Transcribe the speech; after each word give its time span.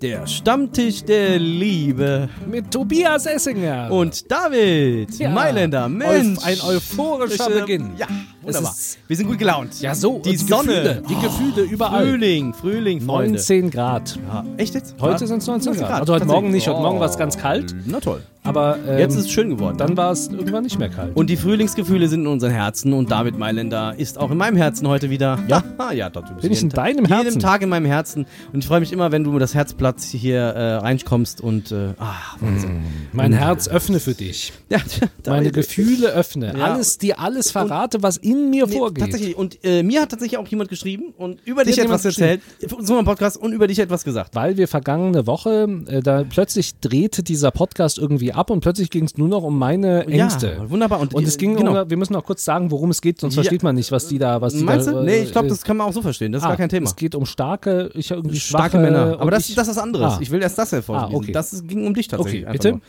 Der 0.00 0.26
Stammtisch 0.26 1.02
der 1.04 1.38
Liebe. 1.38 2.28
Mit 2.50 2.70
Tobias 2.70 3.26
Essinger. 3.26 3.90
Und 3.90 4.30
David 4.30 5.18
Ja. 5.18 5.30
Mailänder. 5.30 5.88
Mensch. 5.88 6.38
Ein 6.44 6.60
euphorischer 6.60 7.44
Frische- 7.44 7.60
Beginn. 7.60 7.90
Ja, 7.96 8.06
wunderbar. 8.42 8.74
Wir 9.06 9.16
sind 9.16 9.26
gut 9.26 9.38
gelaunt. 9.38 9.80
ja, 9.80 9.94
so. 9.94 10.20
Die 10.24 10.36
Sonne. 10.36 10.66
Gefühle, 10.72 11.02
die 11.08 11.14
Gefühle 11.16 11.62
überall. 11.68 12.06
Frühling, 12.06 12.54
Frühling, 12.54 13.00
Freunde. 13.00 13.32
19 13.38 13.70
Grad. 13.70 14.18
Ja, 14.28 14.44
echt 14.56 14.74
jetzt? 14.74 14.94
Heute 15.00 15.26
sind 15.26 15.38
es 15.38 15.46
19 15.46 15.74
Grad. 15.74 16.00
Also 16.00 16.14
heute. 16.14 16.24
Morgen 16.26 16.50
nicht. 16.50 16.68
Heute 16.68 16.80
Morgen 16.80 17.00
war 17.00 17.08
es 17.08 17.18
ganz 17.18 17.36
kalt. 17.38 17.74
Na 17.86 18.00
toll. 18.00 18.22
Aber 18.48 18.78
ähm, 18.86 18.98
Jetzt 18.98 19.14
ist 19.14 19.26
es 19.26 19.30
schön 19.30 19.50
geworden. 19.50 19.76
dann 19.78 19.96
war 19.96 20.12
es 20.12 20.28
irgendwann 20.28 20.64
nicht 20.64 20.78
mehr 20.78 20.88
kalt. 20.88 21.14
und 21.16 21.28
die 21.30 21.36
Frühlingsgefühle 21.36 22.08
sind 22.08 22.22
in 22.22 22.26
unseren 22.26 22.50
Herzen 22.52 22.92
und 22.92 23.10
David 23.10 23.38
Mailänder 23.38 23.94
ist 23.96 24.18
auch 24.18 24.30
in 24.30 24.38
meinem 24.38 24.56
Herzen 24.56 24.88
heute 24.88 25.10
wieder. 25.10 25.38
Ja, 25.48 25.62
ja, 25.92 26.10
dort, 26.10 26.28
bist 26.28 26.40
Bin 26.42 26.52
ich 26.52 26.62
in 26.62 26.70
Tag- 26.70 26.84
deinem 26.86 27.04
Herzen? 27.04 27.26
Jeden 27.26 27.40
Tag 27.40 27.62
in 27.62 27.68
meinem 27.68 27.86
Herzen. 27.86 28.26
Und 28.52 28.60
ich 28.60 28.66
freue 28.66 28.80
mich 28.80 28.92
immer, 28.92 29.12
wenn 29.12 29.24
du 29.24 29.38
das 29.38 29.54
Herzblatt 29.54 30.00
hier 30.00 30.40
äh, 30.40 30.74
reinkommst 30.76 31.40
und 31.40 31.72
äh, 31.72 31.90
ah, 31.98 32.14
Wahnsinn. 32.40 32.82
mein 33.12 33.32
Herz 33.32 33.68
öffne 33.68 34.00
für 34.00 34.14
dich. 34.14 34.52
Ja, 34.70 34.78
Meine 35.26 35.50
Gefühle 35.50 36.08
öffne. 36.08 36.54
Ja. 36.56 36.64
Alles, 36.64 36.98
dir 36.98 37.18
alles 37.20 37.50
verrate, 37.50 38.02
was 38.02 38.16
in 38.18 38.50
mir 38.50 38.66
Nee, 38.66 38.76
vorgeht. 38.76 39.04
Tatsächlich. 39.04 39.36
Und 39.36 39.58
äh, 39.64 39.82
mir 39.82 40.02
hat 40.02 40.10
tatsächlich 40.10 40.38
auch 40.38 40.46
jemand 40.48 40.68
geschrieben 40.70 41.14
und 41.16 41.40
über 41.46 41.64
dich 41.64 41.78
etwas 41.78 42.04
erzählt. 42.04 42.40
Für 42.66 42.76
unseren 42.76 43.04
Podcast 43.04 43.36
und 43.38 43.52
über 43.52 43.66
dich 43.66 43.78
etwas 43.78 44.04
gesagt. 44.04 44.34
Weil 44.34 44.56
wir 44.56 44.68
vergangene 44.68 45.26
Woche, 45.26 45.66
äh, 45.88 46.00
da 46.02 46.24
plötzlich 46.28 46.78
drehte 46.80 47.22
dieser 47.22 47.50
Podcast 47.50 47.98
irgendwie 47.98 48.32
ab 48.38 48.50
und 48.50 48.60
plötzlich 48.60 48.88
ging 48.90 49.04
es 49.04 49.16
nur 49.18 49.28
noch 49.28 49.42
um 49.42 49.58
meine 49.58 50.06
Ängste. 50.06 50.56
Ja, 50.58 50.70
wunderbar. 50.70 51.00
Und, 51.00 51.12
Und 51.14 51.26
es 51.26 51.36
ging 51.36 51.56
genau. 51.56 51.82
um, 51.82 51.90
wir 51.90 51.96
müssen 51.96 52.14
auch 52.16 52.24
kurz 52.24 52.44
sagen, 52.44 52.70
worum 52.70 52.90
es 52.90 53.00
geht, 53.02 53.20
sonst 53.20 53.34
Ja. 53.34 53.42
versteht 53.42 53.62
man 53.62 53.74
nicht, 53.74 53.90
was 53.92 54.08
die 54.08 54.18
da, 54.18 54.40
was 54.40 54.54
die 54.54 54.62
Meinst 54.64 54.86
da. 54.86 54.92
du? 54.92 55.02
Nee, 55.02 55.22
ich 55.22 55.32
glaube, 55.32 55.46
äh, 55.46 55.50
das 55.50 55.62
kann 55.62 55.76
man 55.76 55.86
auch 55.88 55.92
so 55.92 56.00
verstehen. 56.02 56.32
Das 56.32 56.42
ist 56.42 56.46
ah, 56.46 56.48
gar 56.50 56.56
kein 56.56 56.68
Thema. 56.68 56.86
Es 56.86 56.96
geht 56.96 57.14
um 57.14 57.26
starke, 57.26 57.90
ich 57.94 58.10
irgendwie 58.10 58.36
Starke 58.38 58.70
schwache 58.70 58.82
Männer. 58.82 59.20
Aber 59.20 59.30
das, 59.30 59.48
ich, 59.48 59.54
das 59.54 59.68
ist 59.68 59.76
was 59.76 59.82
anderes. 59.82 60.14
Ah. 60.14 60.18
Ich 60.20 60.30
will 60.30 60.40
erst 60.40 60.56
das 60.58 60.72
hervorheben. 60.72 61.14
Ah, 61.14 61.16
okay. 61.16 61.32
Das 61.32 61.52
ist- 61.52 61.68
ging 61.68 61.86
um 61.86 61.92
dich 61.94 62.08
tatsächlich. 62.08 62.42
Okay, 62.44 62.52
bitte. 62.52 62.70
nur. 62.72 62.80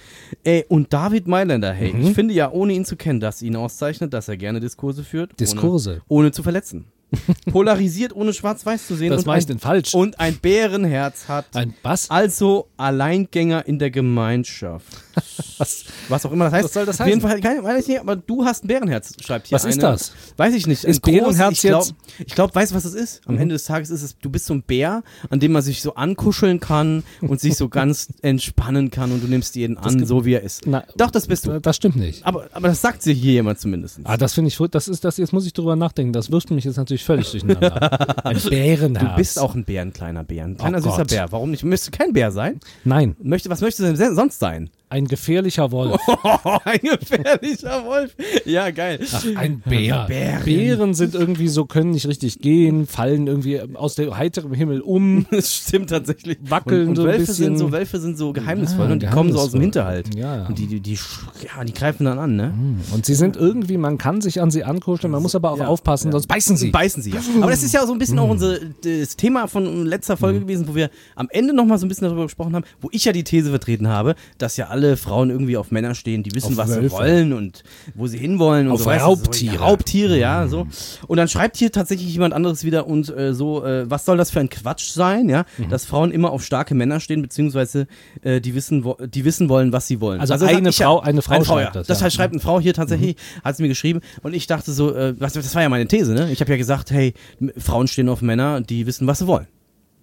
Ey, 0.43 0.65
und 0.69 0.93
David 0.93 1.27
Mailänder, 1.27 1.73
hey, 1.73 1.93
Mhm. 1.93 2.01
ich 2.07 2.13
finde 2.13 2.33
ja, 2.33 2.51
ohne 2.51 2.73
ihn 2.73 2.85
zu 2.85 2.95
kennen, 2.95 3.19
dass 3.19 3.41
ihn 3.41 3.55
auszeichnet, 3.55 4.13
dass 4.13 4.27
er 4.27 4.37
gerne 4.37 4.59
Diskurse 4.59 5.03
führt. 5.03 5.39
Diskurse. 5.39 6.01
Ohne, 6.07 6.19
ohne 6.25 6.31
zu 6.31 6.43
verletzen. 6.43 6.85
Polarisiert, 7.51 8.15
ohne 8.15 8.33
schwarz-weiß 8.33 8.87
zu 8.87 8.95
sehen. 8.95 9.09
Das 9.11 9.27
ein, 9.27 9.39
du 9.39 9.45
denn 9.47 9.59
falsch? 9.59 9.93
Und 9.93 10.19
ein 10.19 10.35
Bärenherz 10.37 11.27
hat. 11.27 11.45
Ein 11.55 11.73
was? 11.83 12.09
Also 12.09 12.67
Alleingänger 12.77 13.65
in 13.67 13.79
der 13.79 13.91
Gemeinschaft. 13.91 14.85
was? 15.57 15.85
Was 16.07 16.25
auch 16.25 16.31
immer 16.31 16.45
das 16.45 16.53
heißt. 16.53 16.65
Was 16.65 16.73
soll 16.73 16.85
das 16.85 17.01
Auf 17.01 17.07
jeden 17.07 17.21
heißen? 17.23 17.41
Fall, 17.41 17.41
keine, 17.41 17.63
weiß 17.63 17.81
ich 17.83 17.87
nicht, 17.87 17.99
aber 17.99 18.15
du 18.15 18.45
hast 18.45 18.63
ein 18.63 18.67
Bärenherz, 18.67 19.13
schreibt 19.21 19.47
hier 19.47 19.55
Was 19.55 19.65
ist 19.65 19.73
eine. 19.73 19.81
das? 19.81 20.11
Weiß 20.37 20.53
ich 20.53 20.67
nicht. 20.67 20.83
Ist 20.83 21.07
Ein 21.07 21.13
Bärenherz 21.13 21.53
ich 21.53 21.61
glaub, 21.61 21.83
jetzt- 21.85 21.95
Ich 22.27 22.35
glaube, 22.35 22.53
weißt 22.55 22.71
du, 22.71 22.75
was 22.75 22.85
es 22.85 22.93
ist? 22.93 23.21
Am 23.25 23.37
Ende 23.37 23.53
des 23.53 23.65
Tages 23.65 23.89
ist 23.89 24.03
es, 24.03 24.17
du 24.19 24.29
bist 24.29 24.45
so 24.45 24.53
ein 24.53 24.61
Bär, 24.61 25.03
an 25.29 25.39
dem 25.39 25.51
man 25.51 25.61
sich 25.61 25.81
so 25.81 25.95
ankuscheln 25.95 26.59
kann 26.59 27.03
und 27.21 27.39
sich 27.39 27.55
so 27.55 27.69
ganz 27.69 28.07
entspannen 28.21 28.91
kann 28.91 29.11
und 29.11 29.23
du 29.23 29.27
nimmst 29.27 29.55
jeden 29.55 29.77
an, 29.77 30.05
so 30.05 30.25
wie 30.25 30.33
er 30.33 30.43
ist. 30.43 30.65
Na, 30.65 30.83
Doch, 30.95 31.11
das 31.11 31.27
bist 31.27 31.47
du. 31.47 31.59
Das 31.59 31.75
stimmt 31.75 31.95
nicht. 31.95 32.25
Aber, 32.25 32.47
aber 32.53 32.67
das 32.67 32.81
sagt 32.81 33.01
sie 33.01 33.13
hier 33.13 33.33
jemand 33.33 33.59
zumindest. 33.59 33.99
Ah, 34.03 34.17
das 34.17 34.33
finde 34.33 34.49
ich, 34.49 34.57
das 34.71 34.87
ist 34.87 35.03
das, 35.03 35.17
jetzt 35.17 35.33
muss 35.33 35.45
ich 35.45 35.53
drüber 35.53 35.75
nachdenken, 35.75 36.13
das 36.13 36.31
wirft 36.31 36.51
mich 36.51 36.65
jetzt 36.65 36.77
natürlich 36.77 36.98
völlig 37.03 37.31
durcheinander. 37.31 38.25
Ein 38.25 38.37
Bärenherz. 38.49 39.09
Du 39.11 39.15
bist 39.15 39.39
auch 39.39 39.55
ein 39.55 39.63
Bär, 39.65 39.81
ein 39.81 39.93
kleiner 39.93 40.23
Bär, 40.23 40.45
ein 40.45 40.57
kleiner 40.57 40.79
Oh 40.79 40.81
süßer 40.81 40.97
Gott. 40.97 41.09
Bär. 41.09 41.31
Warum 41.31 41.51
nicht? 41.51 41.63
Möchtest 41.63 41.93
du 41.93 41.97
kein 41.97 42.13
Bär 42.13 42.31
sein? 42.31 42.59
Nein, 42.83 43.15
Möchte, 43.21 43.49
was 43.49 43.61
möchtest 43.61 43.87
du 43.87 43.93
denn 43.93 44.15
sonst 44.15 44.39
sein? 44.39 44.69
Ein 44.89 45.07
gefährlicher 45.07 45.71
Wolf. 45.71 45.99
ein 46.65 46.79
gefährlicher 46.81 47.85
Wolf. 47.85 48.15
Ja, 48.45 48.71
geil. 48.71 48.99
Ein 49.35 49.59
Bär. 49.59 50.05
Bären. 50.07 50.43
Bären 50.43 50.93
sind 50.95 51.13
irgendwie 51.13 51.47
so, 51.47 51.65
können 51.65 51.91
nicht 51.91 52.07
richtig 52.07 52.39
gehen, 52.39 52.87
fallen 52.87 53.27
irgendwie 53.27 53.61
aus 53.75 53.95
dem 53.95 54.17
heiteren 54.17 54.53
Himmel 54.53 54.81
um. 54.81 55.25
Das 55.39 55.53
stimmt 55.53 55.91
tatsächlich. 55.91 56.37
Wackeln 56.41 56.81
und, 56.81 56.89
und 56.89 56.95
so 56.97 57.03
Wölfe 57.05 57.31
sind 57.33 57.57
so 57.57 57.71
Wölfe 57.71 57.99
sind 57.99 58.17
so 58.17 58.33
geheimnisvoll 58.33 58.87
Ja, 58.87 58.91
und 58.93 59.03
die 59.03 59.07
kommen 59.07 59.31
so 59.31 59.39
aus 59.39 59.51
dem. 59.51 59.61
Hinterhalt. 59.61 60.13
Ja, 60.15 60.37
ja. 60.37 60.47
Und 60.47 60.57
die, 60.57 60.65
die, 60.67 60.79
die, 60.79 60.93
ja, 60.95 61.63
die 61.63 61.73
greifen 61.73 62.05
dann 62.05 62.17
an, 62.17 62.35
ne? 62.35 62.53
Und 62.91 63.05
sie 63.05 63.13
sind 63.15 63.37
irgendwie, 63.37 63.77
man 63.77 63.97
kann 63.97 64.21
sich 64.21 64.41
an 64.41 64.49
sie 64.49 64.63
ankuscheln, 64.63 65.11
man 65.11 65.21
muss 65.21 65.35
aber 65.35 65.51
auch 65.51 65.59
Ja, 65.59 65.67
aufpassen, 65.67 66.07
ja. 66.07 66.13
sonst 66.13 66.27
beißen 66.27 66.57
sie. 66.57 66.71
Beißen 66.71 67.03
sie, 67.03 67.11
ja. 67.11 67.21
Aber 67.41 67.51
das 67.51 67.63
ist 67.63 67.73
ja 67.73 67.85
so 67.85 67.93
ein 67.93 67.99
bisschen 67.99 68.17
auch 68.19 68.29
unser, 68.29 68.57
das 68.81 69.15
Thema 69.15 69.47
von 69.47 69.85
letzter 69.85 70.17
Folge 70.17 70.39
gewesen, 70.41 70.67
wo 70.67 70.75
wir 70.75 70.89
am 71.15 71.27
Ende 71.29 71.53
nochmal 71.53 71.77
so 71.77 71.85
ein 71.85 71.89
bisschen 71.89 72.05
darüber 72.05 72.23
gesprochen 72.23 72.55
haben, 72.55 72.65
wo 72.81 72.89
ich 72.91 73.05
ja 73.05 73.11
die 73.11 73.23
These 73.23 73.49
vertreten 73.51 73.87
habe, 73.87 74.15
dass 74.39 74.57
ja 74.57 74.67
alle 74.67 74.78
Frauen 74.97 75.29
irgendwie 75.29 75.57
auf 75.57 75.71
Männer 75.71 75.95
stehen, 75.95 76.23
die 76.23 76.33
wissen, 76.33 76.53
Auf 76.53 76.57
was 76.57 76.69
sie 76.73 76.81
Wölfe. 76.81 76.91
wollen 76.95 77.33
und 77.33 77.63
wo 77.95 78.07
sie 78.07 78.17
hinwollen 78.17 78.67
und 78.67 78.73
Auf 78.73 78.83
so. 78.83 78.89
Raubtiere. 78.89 79.57
So, 79.57 79.63
Raubtiere, 79.63 80.17
ja, 80.19 80.47
so. 80.47 80.67
Und 81.07 81.17
dann 81.17 81.27
schreibt 81.27 81.57
hier 81.57 81.71
tatsächlich 81.71 82.11
jemand 82.11 82.33
anderes 82.33 82.63
wieder 82.63 82.87
und 82.87 83.09
äh, 83.15 83.33
so, 83.33 83.63
äh, 83.65 83.89
was 83.89 84.05
soll 84.05 84.17
das 84.17 84.31
für 84.31 84.39
ein 84.39 84.49
Quatsch 84.49 84.89
sein, 84.91 85.29
ja, 85.29 85.45
dass 85.69 85.85
Frauen 85.85 86.11
immer 86.11 86.31
auf 86.31 86.43
starke 86.43 86.75
Männer 86.75 86.99
stehen, 86.99 87.21
beziehungsweise 87.21 87.87
äh, 88.21 88.41
die 88.41 88.55
wissen, 88.55 88.83
wo, 88.83 88.95
die 88.95 89.25
wissen 89.25 89.49
wollen, 89.49 89.71
was 89.73 89.87
sie 89.87 90.01
wollen. 90.01 90.19
Also 90.21 90.35
sag 90.37 90.49
eine 90.49 90.69
ich 90.69 90.79
ja- 90.79 90.87
Frau- 90.87 90.99
eine 91.01 91.21
Frau 91.21 91.35
ja. 91.35 91.43
schreibt 91.45 91.75
das, 91.75 91.87
Das 91.87 91.99
ja. 91.99 92.05
heißt, 92.05 92.15
schreibt 92.15 92.33
eine 92.33 92.41
Frau 92.41 92.59
hier 92.59 92.73
tatsächlich, 92.73 93.15
hat 93.43 93.55
sie 93.57 93.63
mir 93.63 93.69
geschrieben 93.69 94.01
und 94.23 94.33
ich 94.33 94.47
dachte 94.47 94.71
so, 94.71 94.93
äh, 94.95 95.13
was, 95.19 95.33
das 95.33 95.53
war 95.55 95.61
ja 95.61 95.69
meine 95.69 95.87
These, 95.87 96.13
ne? 96.13 96.31
Ich 96.31 96.41
habe 96.41 96.51
ja 96.51 96.57
gesagt, 96.57 96.91
hey, 96.91 97.13
Frauen 97.57 97.87
stehen 97.87 98.09
auf 98.09 98.21
Männer, 98.21 98.61
die 98.61 98.85
wissen, 98.85 99.07
was 99.07 99.19
sie 99.19 99.27
wollen. 99.27 99.47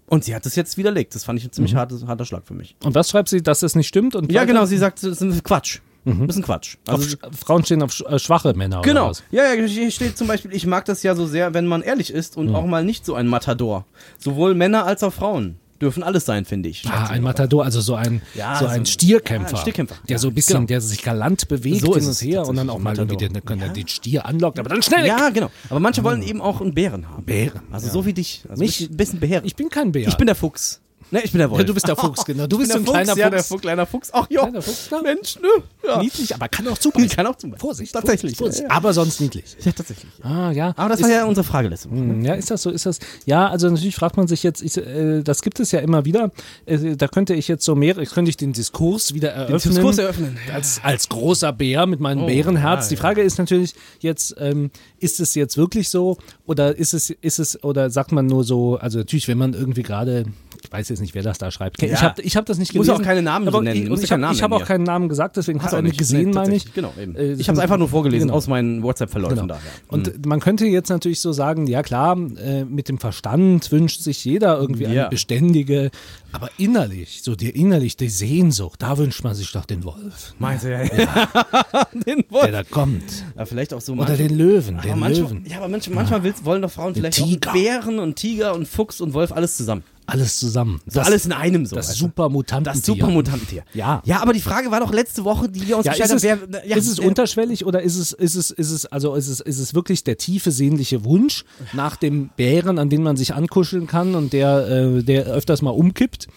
Und 0.09 0.25
sie 0.25 0.35
hat 0.35 0.47
das 0.47 0.55
jetzt 0.57 0.77
widerlegt. 0.79 1.15
Das 1.15 1.25
fand 1.25 1.39
ich 1.39 1.45
ein 1.47 1.53
ziemlich 1.53 1.75
hartes, 1.75 2.07
harter 2.07 2.25
Schlag 2.25 2.47
für 2.47 2.55
mich. 2.55 2.77
Und 2.85 2.95
was 2.95 3.11
schreibt 3.11 3.29
sie, 3.29 3.43
dass 3.43 3.63
es 3.63 3.75
nicht 3.75 3.89
stimmt? 3.89 4.15
Und 4.15 4.31
Ja, 4.31 4.43
weiter? 4.43 4.53
genau, 4.53 4.65
sie 4.67 4.79
sagt, 4.79 5.03
das 5.03 5.21
ist 5.21 5.45
Quatsch. 5.45 5.81
Das 6.05 6.15
ist 6.29 6.37
ein 6.37 6.43
Quatsch. 6.45 6.77
Auf, 6.87 6.95
Also, 7.01 7.17
sch- 7.17 7.37
Frauen 7.37 7.65
stehen 7.65 7.83
auf 7.83 7.99
äh, 8.09 8.21
schwache 8.21 8.55
Männer 8.55 8.81
genau. 8.83 9.11
Ja, 9.33 9.53
ja, 9.53 9.61
hier 9.67 9.91
steht 9.91 10.17
zum 10.17 10.29
Beispiel, 10.29 10.55
ich 10.55 10.65
mag 10.65 10.85
das 10.85 11.03
ja 11.03 11.17
so 11.17 11.27
sehr, 11.27 11.53
wenn 11.53 11.67
man 11.67 11.83
ehrlich 11.83 12.13
ist 12.13 12.37
und 12.37 12.55
auch 12.55 12.65
mal 12.65 12.85
nicht 12.85 13.05
so 13.05 13.17
ein 13.17 13.27
Matador. 13.27 13.85
Sowohl 14.19 14.55
Männer 14.55 14.87
als 14.87 15.03
auch 15.03 15.13
Frauen 15.13 15.57
dürfen 15.81 16.03
alles 16.03 16.25
sein, 16.25 16.45
finde 16.45 16.69
ich. 16.69 16.85
Ah, 16.89 17.07
ein 17.07 17.23
Matador, 17.23 17.65
also 17.65 17.81
so 17.81 17.95
ein, 17.95 18.23
Ja, 18.35 18.55
so 18.57 18.65
so 18.65 18.71
ein 18.71 18.81
ein- 18.81 18.87
Stierkämpfer. 18.87 19.51
ja, 19.53 19.57
ein 19.57 19.61
Stierkämpfer. 19.61 19.97
Der 20.09 20.19
so 20.19 20.29
ein 20.29 20.35
bisschen, 20.35 20.55
Genau. 20.57 20.67
der 20.67 20.81
sich 20.81 21.03
galant 21.03 21.49
bewegt 21.49 21.81
So 21.81 21.95
ist 21.95 21.99
hin 21.99 22.05
und 22.05 22.11
es 22.11 22.23
her 22.23 22.47
und 22.47 22.57
dann 22.57 22.71
auch 22.71 22.79
mal 22.79 22.97
irgendwie 22.97 23.17
den, 23.17 23.33
den, 23.35 23.73
den 23.75 23.89
Stier 23.89 24.27
anlockt, 24.27 24.59
aber 24.59 24.69
dann 24.69 24.83
schnell. 24.83 25.07
Ja, 25.07 25.31
genau. 25.31 25.51
Aber 25.71 25.81
manche 25.81 26.03
wollen 26.05 26.23
eben 26.23 26.41
auch 26.41 26.61
einen 26.61 26.75
Bären 26.75 27.09
haben. 27.09 27.25
Bären. 27.25 27.61
Also 27.71 27.89
so 27.91 28.07
wie 28.07 28.13
dich. 28.13 28.45
Also 28.49 28.63
Mich? 28.63 28.81
Mich? 28.81 28.91
Ein 28.91 28.97
bisschen 28.97 29.21
Bären. 29.21 29.45
Ich 29.45 29.57
bin 29.57 29.69
kein 29.69 29.93
Bär. 29.93 30.09
Ich 30.09 30.17
bin 30.17 30.27
der 30.27 30.37
Fuchs. 30.37 30.81
Ne, 31.11 31.23
ich 31.23 31.31
bin 31.33 31.39
der 31.39 31.49
Wolf. 31.51 31.61
Ja, 31.61 31.67
du 31.67 31.75
bist 31.75 31.87
der 31.87 31.95
Fuchs, 31.97 32.25
genau. 32.25 32.47
Du 32.47 32.59
bist 32.59 32.73
so 32.73 32.79
ein 32.79 32.85
kleiner 32.85 33.07
Fuchs, 33.13 33.19
Ja, 33.19 33.31
der 33.31 33.39
Fuchs. 33.39 33.49
Fuchs, 33.49 33.63
kleiner 33.63 33.87
Fuchs. 33.87 34.11
Ach 34.13 34.27
ja. 34.29 34.43
Kleiner 34.43 34.63
Fuchs, 34.63 34.89
klar. 34.89 35.03
Mensch, 35.03 35.37
ne? 35.41 35.49
Ja. 35.87 36.01
Niedlich, 36.03 36.35
aber 36.35 36.49
kann 36.49 36.67
auch 36.69 36.79
zubeißen. 36.79 37.09
Kann 37.11 37.27
auch 37.27 37.37
zubeißen. 37.37 37.61
Vorsicht. 37.61 37.93
Tatsächlich, 37.93 38.37
Vorsicht, 38.37 38.65
ja. 38.65 38.71
Aber 38.71 38.93
sonst 38.93 39.21
niedlich. 39.21 39.45
Ja, 39.65 39.71
tatsächlich. 39.73 40.11
Ah, 40.23 40.51
ja. 40.51 40.73
Aber 40.77 40.89
das 40.89 40.99
ist, 41.01 41.05
war 41.07 41.13
ja 41.13 41.25
unsere 41.25 41.45
Frage 41.45 41.69
letzte 41.69 41.91
Woche. 41.91 41.99
Hm, 41.99 42.25
Ja, 42.25 42.35
ist 42.35 42.51
das 42.51 42.63
so? 42.63 42.71
Ist 42.71 42.87
das? 42.87 42.99
Ja, 43.25 43.49
also 43.49 43.69
natürlich 43.71 43.95
fragt 43.95 44.17
man 44.17 44.27
sich 44.27 44.43
jetzt, 44.43 44.63
ich, 44.63 44.77
äh, 44.77 45.23
das 45.23 45.43
gibt 45.43 45.61
es 45.61 45.71
ja 45.71 45.79
immer 45.81 46.05
wieder. 46.05 46.33
Äh, 46.67 46.97
da 46.97 47.07
könnte 47.07 47.35
ich 47.35 47.47
jetzt 47.47 47.65
so 47.65 47.75
mehr, 47.77 47.95
könnte 48.07 48.29
ich 48.29 48.37
den 48.37 48.53
Diskurs 48.53 49.15
wieder 49.15 49.31
eröffnen. 49.31 49.75
Diskurs 49.75 49.99
eröffnen. 49.99 50.39
Als, 50.53 50.81
als 50.83 51.09
großer 51.09 51.53
Bär 51.53 51.87
mit 51.87 52.01
meinem 52.01 52.23
Oh, 52.25 52.27
Bärenherz. 52.27 52.87
ja, 52.87 52.89
Die 52.91 52.97
Frage 52.97 53.23
ist 53.23 53.39
natürlich 53.39 53.75
jetzt, 54.01 54.35
ähm, 54.39 54.71
ist 54.99 55.21
es 55.21 55.35
jetzt 55.37 55.57
wirklich 55.57 55.89
so 55.89 56.19
oder 56.47 56.77
ist 56.77 56.95
es, 56.95 57.11
ist 57.11 57.39
es, 57.39 57.63
oder 57.63 57.91
sagt 57.91 58.11
man 58.13 58.27
nur 58.27 58.43
so, 58.45 58.77
also 58.77 58.99
natürlich, 58.99 59.29
wenn 59.29 59.39
man 59.39 59.53
irgendwie 59.55 59.83
gerade, 59.83 60.25
ich 60.65 60.73
weiß 60.73 60.89
jetzt 60.89 60.96
nicht, 61.01 61.15
wer 61.15 61.23
das 61.23 61.39
da 61.39 61.51
schreibt. 61.51 61.83
Ich 61.83 61.91
Ja. 61.91 62.01
habe 62.03 62.23
ich 62.23 62.37
hab 62.37 62.47
das 62.47 62.59
nicht 62.59 62.75
Muss 62.75 62.87
gelesen. 62.87 63.03
auch 63.03 63.07
keine 63.07 63.23
Namen 63.23 63.49
aber 63.49 63.61
nennen. 63.63 63.83
Ich, 63.85 63.89
Muss 63.89 64.03
ich 64.03 64.13
habe 64.13 64.27
hab 64.27 64.53
auch 64.53 64.57
hier. 64.59 64.67
keinen 64.67 64.85
Namen 64.85 65.09
gesagt, 65.09 65.37
deswegen 65.37 65.63
Hast 65.63 65.73
du 65.73 65.79
ich 65.85 65.97
gesehen, 65.97 66.31
meine 66.31 66.55
ich. 66.57 66.73
Genau, 66.75 66.93
eben. 67.01 67.15
Äh, 67.17 67.33
ich 67.35 67.49
habe 67.49 67.57
es 67.59 67.63
einfach 67.63 67.79
nur 67.79 67.89
vorgelesen 67.89 68.29
genau. 68.29 68.37
aus 68.39 68.47
meinen 68.49 68.83
WhatsApp-Verläufen 68.83 69.37
Genau. 69.37 69.47
daher. 69.55 69.63
Und 69.89 70.27
man 70.27 70.41
könnte 70.41 70.67
jetzt 70.67 70.89
natürlich 70.89 71.21
so 71.21 71.33
sagen, 71.33 71.67
ja 71.67 71.83
klar, 71.83 72.17
äh, 72.39 72.65
mit 72.65 72.89
dem 72.89 72.99
Verstand 72.99 73.71
wünscht 73.73 74.01
sich 74.01 74.25
jeder 74.25 74.59
irgendwie 74.59 74.85
Ja. 74.85 74.89
eine 75.03 75.09
beständige, 75.11 75.91
aber 76.33 76.51
innerlich, 76.59 77.23
so 77.23 77.35
die 77.35 77.51
innerlich 77.51 77.97
die 77.97 78.09
Sehnsucht, 78.09 78.83
da 78.83 78.99
wünscht 78.99 79.25
man 79.25 79.35
sich 79.35 79.51
doch 79.53 79.65
den 79.65 79.85
Wolf, 79.85 80.35
Meinst 80.39 80.65
du 80.65 80.71
ja? 80.73 80.79
Den 82.07 82.25
Wolf. 82.29 82.45
der 82.45 82.53
da 82.53 82.63
kommt. 82.63 83.03
Ja, 83.37 83.45
vielleicht 83.47 83.73
auch 83.75 83.81
so 83.81 83.95
Oder 83.95 84.17
den 84.17 84.37
Löwen, 84.37 84.77
aber 84.77 84.89
den 84.89 84.99
manchmal, 84.99 85.31
Löwen. 85.31 85.47
Ja, 85.49 85.59
aber 85.59 85.69
manchmal 85.69 86.23
willst, 86.23 86.45
wollen 86.45 86.63
doch 86.63 86.71
Frauen 86.71 86.95
vielleicht 86.95 87.19
Tiger. 87.19 87.51
auch 87.51 87.55
Bären 87.55 87.99
und 87.99 88.17
Tiger 88.17 88.55
und 88.55 88.67
Fuchs 88.69 89.01
und 89.01 89.15
Wolf 89.15 89.33
alles 89.33 89.57
zusammen. 89.57 89.83
Alles 90.07 90.39
zusammen. 90.39 90.81
So 90.87 91.01
alles 91.01 91.27
in 91.27 91.33
einem 91.33 91.67
so. 91.67 91.75
das? 91.77 91.95
Supermutantentier. 91.97 92.81
Das 92.81 92.87
Supermutantentier. 92.87 93.65
Ja. 93.75 94.03
Ja, 94.05 94.23
aber 94.23 94.33
die 94.33 94.41
Frage 94.41 94.71
war 94.71 94.81
doch 94.81 94.93
letzte 94.93 95.25
Woche, 95.25 95.49
die 95.49 95.67
wir 95.67 95.77
uns 95.77 95.87
Ja, 95.87 95.93
ist 95.93 95.99
gestellt 95.99 96.23
es, 96.23 96.31
haben, 96.31 96.41
wer, 96.53 96.67
ja, 96.69 96.77
ist 96.77 96.87
es 96.89 96.99
wer- 96.99 97.09
unterschwellig 97.09 97.67
oder 97.67 97.83
ist 97.83 97.97
es, 97.97 98.13
ist 98.13 98.37
es, 98.37 98.51
ist 98.51 98.71
es, 98.71 98.87
also 98.87 99.15
ist 99.15 99.29
es, 99.29 99.41
ist 99.41 99.59
es 99.59 99.75
wirklich 99.75 100.05
der 100.05 100.17
tiefe 100.17 100.53
sehnliche 100.53 101.05
Wunsch 101.05 101.45
nach 101.73 101.97
dem 101.97 102.31
Bären, 102.37 102.79
an 102.79 102.89
den 102.89 103.03
man 103.03 103.17
sich 103.17 103.35
ankuscheln 103.35 103.87
kann 103.87 104.15
und 104.15 104.33
der, 104.33 104.69
äh, 104.69 105.03
der 105.03 105.27
öfters 105.27 105.61
mal 105.63 105.71
umkippt 105.71 106.29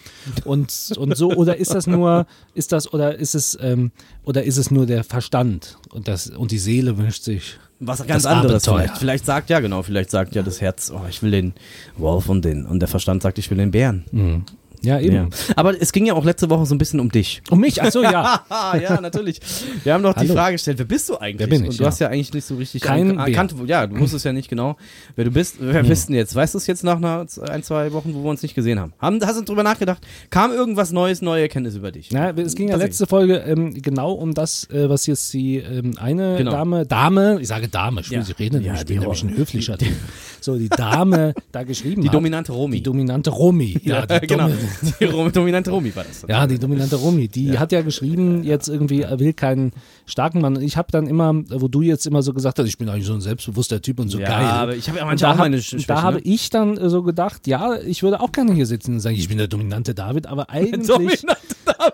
und, 0.44 0.92
und 0.96 1.16
so, 1.16 1.30
oder 1.32 1.56
ist 1.56 1.72
das 1.72 1.86
nur, 1.86 2.26
ist 2.54 2.72
das, 2.72 2.92
oder 2.92 3.18
ist 3.18 3.34
es, 3.34 3.56
ähm, 3.60 3.92
oder 4.24 4.42
ist 4.44 4.56
es 4.56 4.70
nur 4.70 4.86
der 4.86 5.04
Verstand 5.04 5.78
und 5.90 6.08
das, 6.08 6.28
und 6.28 6.50
die 6.50 6.58
Seele 6.58 6.98
wünscht 6.98 7.22
sich 7.22 7.58
was 7.80 8.06
ganz 8.06 8.22
das 8.22 8.26
anderes 8.26 8.68
Abenteuer. 8.68 8.84
vielleicht. 8.84 8.98
Vielleicht 8.98 9.26
sagt 9.26 9.50
ja 9.50 9.60
genau, 9.60 9.82
vielleicht 9.82 10.10
sagt 10.10 10.34
ja 10.34 10.42
das 10.42 10.60
Herz, 10.60 10.92
oh, 10.94 11.00
ich 11.08 11.22
will 11.22 11.30
den 11.30 11.54
Wolf 11.96 12.28
und 12.28 12.44
den 12.44 12.66
und 12.66 12.80
der 12.80 12.88
Verstand 12.88 13.22
sagt, 13.22 13.38
ich 13.38 13.50
will 13.50 13.58
den 13.58 13.70
Bären. 13.70 14.44
Ja, 14.82 14.98
eben. 15.00 15.14
Ja. 15.14 15.28
Aber 15.56 15.80
es 15.80 15.92
ging 15.92 16.06
ja 16.06 16.14
auch 16.14 16.24
letzte 16.24 16.48
Woche 16.50 16.64
so 16.66 16.74
ein 16.74 16.78
bisschen 16.78 17.00
um 17.00 17.10
dich. 17.10 17.42
Um 17.50 17.60
mich? 17.60 17.82
Achso, 17.82 18.02
ja. 18.02 18.44
ja, 18.80 19.00
natürlich. 19.00 19.40
Wir 19.84 19.94
haben 19.94 20.02
noch 20.02 20.14
die 20.14 20.20
Hallo. 20.20 20.34
Frage 20.34 20.54
gestellt, 20.54 20.78
wer 20.78 20.86
bist 20.86 21.08
du 21.08 21.16
eigentlich? 21.18 21.38
Wer 21.40 21.46
bin 21.48 21.62
ich, 21.64 21.70
Und 21.70 21.78
du 21.78 21.82
ja. 21.82 21.88
hast 21.88 21.98
ja 22.00 22.08
eigentlich 22.08 22.32
nicht 22.32 22.44
so 22.46 22.56
richtig 22.56 22.82
Kein 22.82 23.18
erkannt. 23.18 23.54
Ja, 23.66 23.86
du 23.86 23.98
wusstest 23.98 24.24
ja 24.24 24.32
nicht 24.32 24.48
genau, 24.48 24.76
wer 25.16 25.24
du 25.24 25.30
bist. 25.30 25.56
Wer 25.60 25.82
bist 25.82 26.08
denn 26.08 26.16
jetzt? 26.16 26.34
Weißt 26.34 26.54
du 26.54 26.58
es 26.58 26.66
jetzt 26.66 26.82
nach 26.84 26.96
einer, 26.96 27.26
ein, 27.50 27.62
zwei 27.62 27.92
Wochen, 27.92 28.14
wo 28.14 28.22
wir 28.24 28.30
uns 28.30 28.42
nicht 28.42 28.54
gesehen 28.54 28.78
haben? 28.80 28.92
haben 28.98 29.20
hast 29.24 29.38
du 29.38 29.44
drüber 29.44 29.62
nachgedacht? 29.62 30.02
Kam 30.30 30.52
irgendwas 30.52 30.92
Neues, 30.92 31.20
neue 31.22 31.42
Erkenntnisse 31.42 31.78
über 31.78 31.92
dich? 31.92 32.08
Na, 32.12 32.30
es 32.30 32.54
ging 32.54 32.68
ja 32.68 32.76
letzte 32.76 33.06
Folge 33.06 33.36
ähm, 33.46 33.74
genau 33.82 34.12
um 34.12 34.34
das, 34.34 34.68
äh, 34.70 34.88
was 34.88 35.06
jetzt 35.06 35.32
die 35.32 35.56
ähm, 35.58 35.92
eine 35.98 36.36
Genau. 36.38 36.52
Dame, 36.52 36.86
Dame, 36.86 37.38
ich 37.40 37.48
sage 37.48 37.68
Dame, 37.68 38.00
ich 38.00 38.10
will 38.10 38.18
Ja. 38.18 38.24
sie 38.24 38.32
reden, 38.32 38.62
Ja, 38.62 38.74
ich 38.74 38.80
die 38.84 38.94
bin 38.94 39.02
nämlich 39.02 39.22
ein 39.22 39.30
Ro- 39.30 39.36
höflicher 39.36 39.76
Typ. 39.78 39.92
So, 40.40 40.56
die 40.56 40.68
Dame 40.68 41.34
da 41.52 41.64
geschrieben 41.64 42.00
Die 42.02 42.08
hat. 42.08 42.14
dominante 42.14 42.52
Romi. 42.52 42.76
Die 42.78 42.82
dominante 42.82 43.30
Romi. 43.30 43.76
Ja, 43.84 44.06
die 44.20 44.26
genau. 44.26 44.48
Domi- 44.48 44.54
Die 45.00 45.32
dominante 45.32 45.70
Romi 45.70 45.94
war 45.94 46.04
das. 46.04 46.24
Ja, 46.28 46.46
die 46.46 46.58
dominante 46.58 46.96
Romi, 46.96 47.28
die 47.28 47.58
hat 47.58 47.72
ja 47.72 47.82
geschrieben, 47.82 48.42
jetzt 48.44 48.68
irgendwie, 48.68 49.02
er 49.02 49.18
will 49.18 49.32
keinen 49.32 49.72
starken 50.06 50.40
Mann. 50.40 50.56
Und 50.56 50.62
ich 50.62 50.76
habe 50.76 50.88
dann 50.90 51.06
immer, 51.06 51.34
wo 51.50 51.68
du 51.68 51.82
jetzt 51.82 52.06
immer 52.06 52.22
so 52.22 52.32
gesagt 52.32 52.58
hast, 52.58 52.66
ich 52.66 52.78
bin 52.78 52.88
eigentlich 52.88 53.06
so 53.06 53.14
ein 53.14 53.20
selbstbewusster 53.20 53.80
Typ 53.82 53.98
und 54.00 54.08
so 54.08 54.18
Ja, 54.18 54.28
geil. 54.28 54.44
aber 54.46 54.76
ich 54.76 54.88
habe 54.88 54.98
ja 54.98 55.04
manchmal 55.04 55.30
da, 55.30 55.34
auch 55.34 55.38
hab, 55.38 55.44
meine 55.44 55.62
Schwächen. 55.62 55.84
da 55.86 56.02
habe 56.02 56.16
ne? 56.16 56.22
ich 56.24 56.50
dann 56.50 56.76
äh, 56.76 56.88
so 56.90 57.02
gedacht, 57.02 57.46
ja, 57.46 57.76
ich 57.80 58.02
würde 58.02 58.20
auch 58.20 58.32
gerne 58.32 58.52
hier 58.54 58.66
sitzen 58.66 58.94
und 58.94 59.00
sagen, 59.00 59.16
ich 59.16 59.28
bin 59.28 59.38
der 59.38 59.48
dominante 59.48 59.94
David, 59.94 60.26
aber 60.26 60.50
eigentlich 60.50 61.22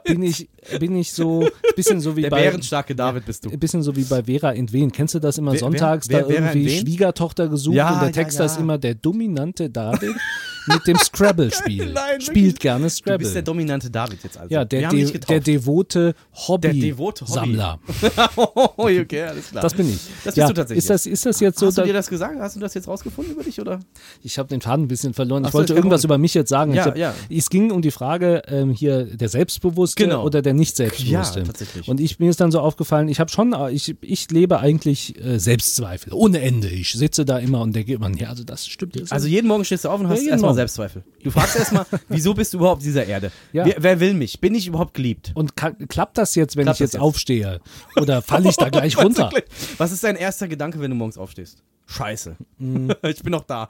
bin 0.05 0.23
ich, 0.23 0.49
bin 0.81 0.97
ich 0.97 1.13
so, 1.13 1.43
ein 1.43 1.49
bisschen 1.77 2.01
so 2.01 2.17
wie 2.17 2.23
Der 2.23 2.31
bei, 2.31 2.43
bärenstarke 2.43 2.95
David 2.95 3.25
bist 3.27 3.45
du. 3.45 3.51
ein 3.51 3.59
bisschen 3.59 3.83
so 3.83 3.95
wie 3.97 4.05
bei 4.05 4.25
Vera 4.25 4.51
in 4.51 4.73
Wien. 4.73 4.91
Kennst 4.91 5.15
du 5.15 5.19
das 5.19 5.39
immer 5.39 5.53
Wer- 5.53 5.61
sonntags, 5.61 6.09
wer- 6.09 6.23
da 6.23 6.29
wer- 6.29 6.39
in 6.39 6.45
irgendwie? 6.45 6.79
Schwiegertochter 6.81 7.49
gesucht 7.49 7.77
Ja, 7.77 7.91
und 7.95 8.01
der 8.01 8.09
ja, 8.09 8.13
Text 8.13 8.39
ja. 8.39 8.45
ist 8.47 8.59
immer 8.59 8.79
der 8.79 8.95
dominante 8.95 9.71
David 9.71 10.15
mit 10.67 10.87
dem 10.87 10.97
Scrabble-Spiel. 10.99 11.95
Spielt 12.21 12.61
gerne 12.61 12.87
Du 12.87 12.89
bist 12.89 13.05
der 13.05 13.19
Scrabble. 13.19 13.43
dominante 13.43 13.91
David 13.91 14.23
jetzt 14.23 14.39
also. 14.39 14.53
Ja, 14.53 14.65
der, 14.65 14.89
de 14.89 15.19
der 15.19 15.41
devote 15.41 15.87
devote 15.87 16.15
Hobby. 16.49 16.95
Hobby-Sammler. 16.97 17.79
oh, 18.37 18.69
okay, 18.77 19.23
alles 19.23 19.51
klar. 19.51 19.63
Das 19.63 19.75
bin 19.75 19.89
ich. 19.89 20.01
Das 20.25 20.25
bist 20.25 20.37
ja, 20.37 20.49
du 20.49 20.55
tatsächlich 20.55 20.85
Ist 20.85 20.91
das, 20.91 21.07
ist 21.07 21.27
das 21.27 21.41
jetzt 21.41 21.59
so? 21.59 21.67
Hast 21.67 21.79
du 21.79 21.83
dir 21.83 21.93
das 21.93 22.09
gesagt? 22.09 22.39
Hast 22.39 22.57
du 22.57 22.61
das 22.61 22.75
jetzt 22.75 22.89
rausgefunden 22.89 23.35
über 23.35 23.43
dich 23.43 23.61
oder? 23.61 23.81
ich 24.23 24.39
habe 24.39 24.49
den 24.49 24.61
Faden 24.61 24.85
ein 24.85 24.89
bisschen 24.89 25.15
verloren. 25.15 25.45
Ach 25.45 25.49
Ich 25.49 25.55
wollte 25.55 25.75
irgendwas 25.75 26.05
über 26.05 26.19
mich 26.19 26.35
jetzt 26.35 26.49
sagen. 26.49 26.75
Ja, 26.75 26.87
hab, 26.87 26.97
ja. 26.97 27.15
Es 27.31 27.51
ging 27.51 27.71
um 27.71 27.83
die 27.83 27.91
Frage 27.91 28.43
ähm, 28.49 28.71
hier 28.71 29.05
der 29.05 29.29
Selbstbewusste 29.29 30.03
Genau. 30.05 30.25
oder 30.25 30.43
der 30.43 30.55
nicht 30.55 30.77
Selbstbewusste. 30.77 31.41
Ja, 31.41 31.47
tatsächlich. 31.47 31.89
Und 31.89 32.01
ich 32.01 32.19
mir 32.19 32.31
ist 32.31 32.41
dann 32.41 32.51
so 32.53 32.61
aufgefallen, 32.61 33.09
ich 33.09 33.21
habe 33.21 33.31
schon, 33.31 33.53
äh, 33.53 33.71
ich, 33.71 33.95
ich 34.01 34.31
lebe 34.31 34.61
eigentlich 34.61 35.23
äh, 35.23 35.39
Selbstzweifel 35.39 36.13
ohne 36.13 36.41
Ende. 36.41 36.69
Ich 36.69 36.93
sitze 36.93 37.25
da 37.25 37.39
immer 37.39 37.61
und 37.61 37.75
denke 37.75 37.93
immer, 37.93 38.11
ja, 38.17 38.29
also 38.29 38.45
das 38.45 38.67
stimmt 38.67 38.97
jetzt. 38.97 39.13
Also 39.13 39.27
jeden 39.27 39.49
Morgen 39.49 39.65
stehst 39.65 39.85
du 39.85 39.89
auf 39.89 40.01
und 40.01 40.09
hast 40.09 40.21
jeden 40.21 40.33
erstmal. 40.33 40.56
Selbstzweifel. 40.57 41.05
Du 41.23 41.31
fragst 41.31 41.57
erstmal, 41.57 41.87
wieso 42.09 42.35
bist 42.35 42.53
du 42.53 42.59
überhaupt 42.59 42.79
auf 42.79 42.83
dieser 42.85 43.07
Erde? 43.07 43.31
Ja. 43.53 43.65
Wer, 43.65 43.77
wer 43.79 44.01
will 44.01 44.15
mich? 44.15 44.41
Bin 44.41 44.55
ich 44.55 44.67
überhaupt 44.67 44.95
geliebt? 44.95 45.33
und 45.35 45.57
ka- 45.57 45.77
klappt 45.89 46.19
das 46.19 46.35
jetzt, 46.35 46.57
wenn 46.57 46.65
Klappt 46.65 46.77
ich 46.77 46.81
jetzt, 46.81 46.95
jetzt? 46.95 47.01
aufstehe? 47.03 47.61
Oder 48.01 48.23
falle 48.23 48.49
ich 48.49 48.57
da 48.57 48.69
gleich 48.69 48.97
runter? 49.03 49.31
Was 49.79 49.93
ist 49.93 50.05
dein 50.05 50.17
erster 50.17 50.49
Gedanke, 50.49 50.81
wenn 50.81 50.91
du 50.91 50.97
morgens 50.97 51.19
aufstehst? 51.19 51.63
Scheiße. 51.87 52.37
Mhm. 52.59 52.93
Ich 53.03 53.23
bin 53.23 53.31
noch 53.33 53.45
da. 53.45 53.69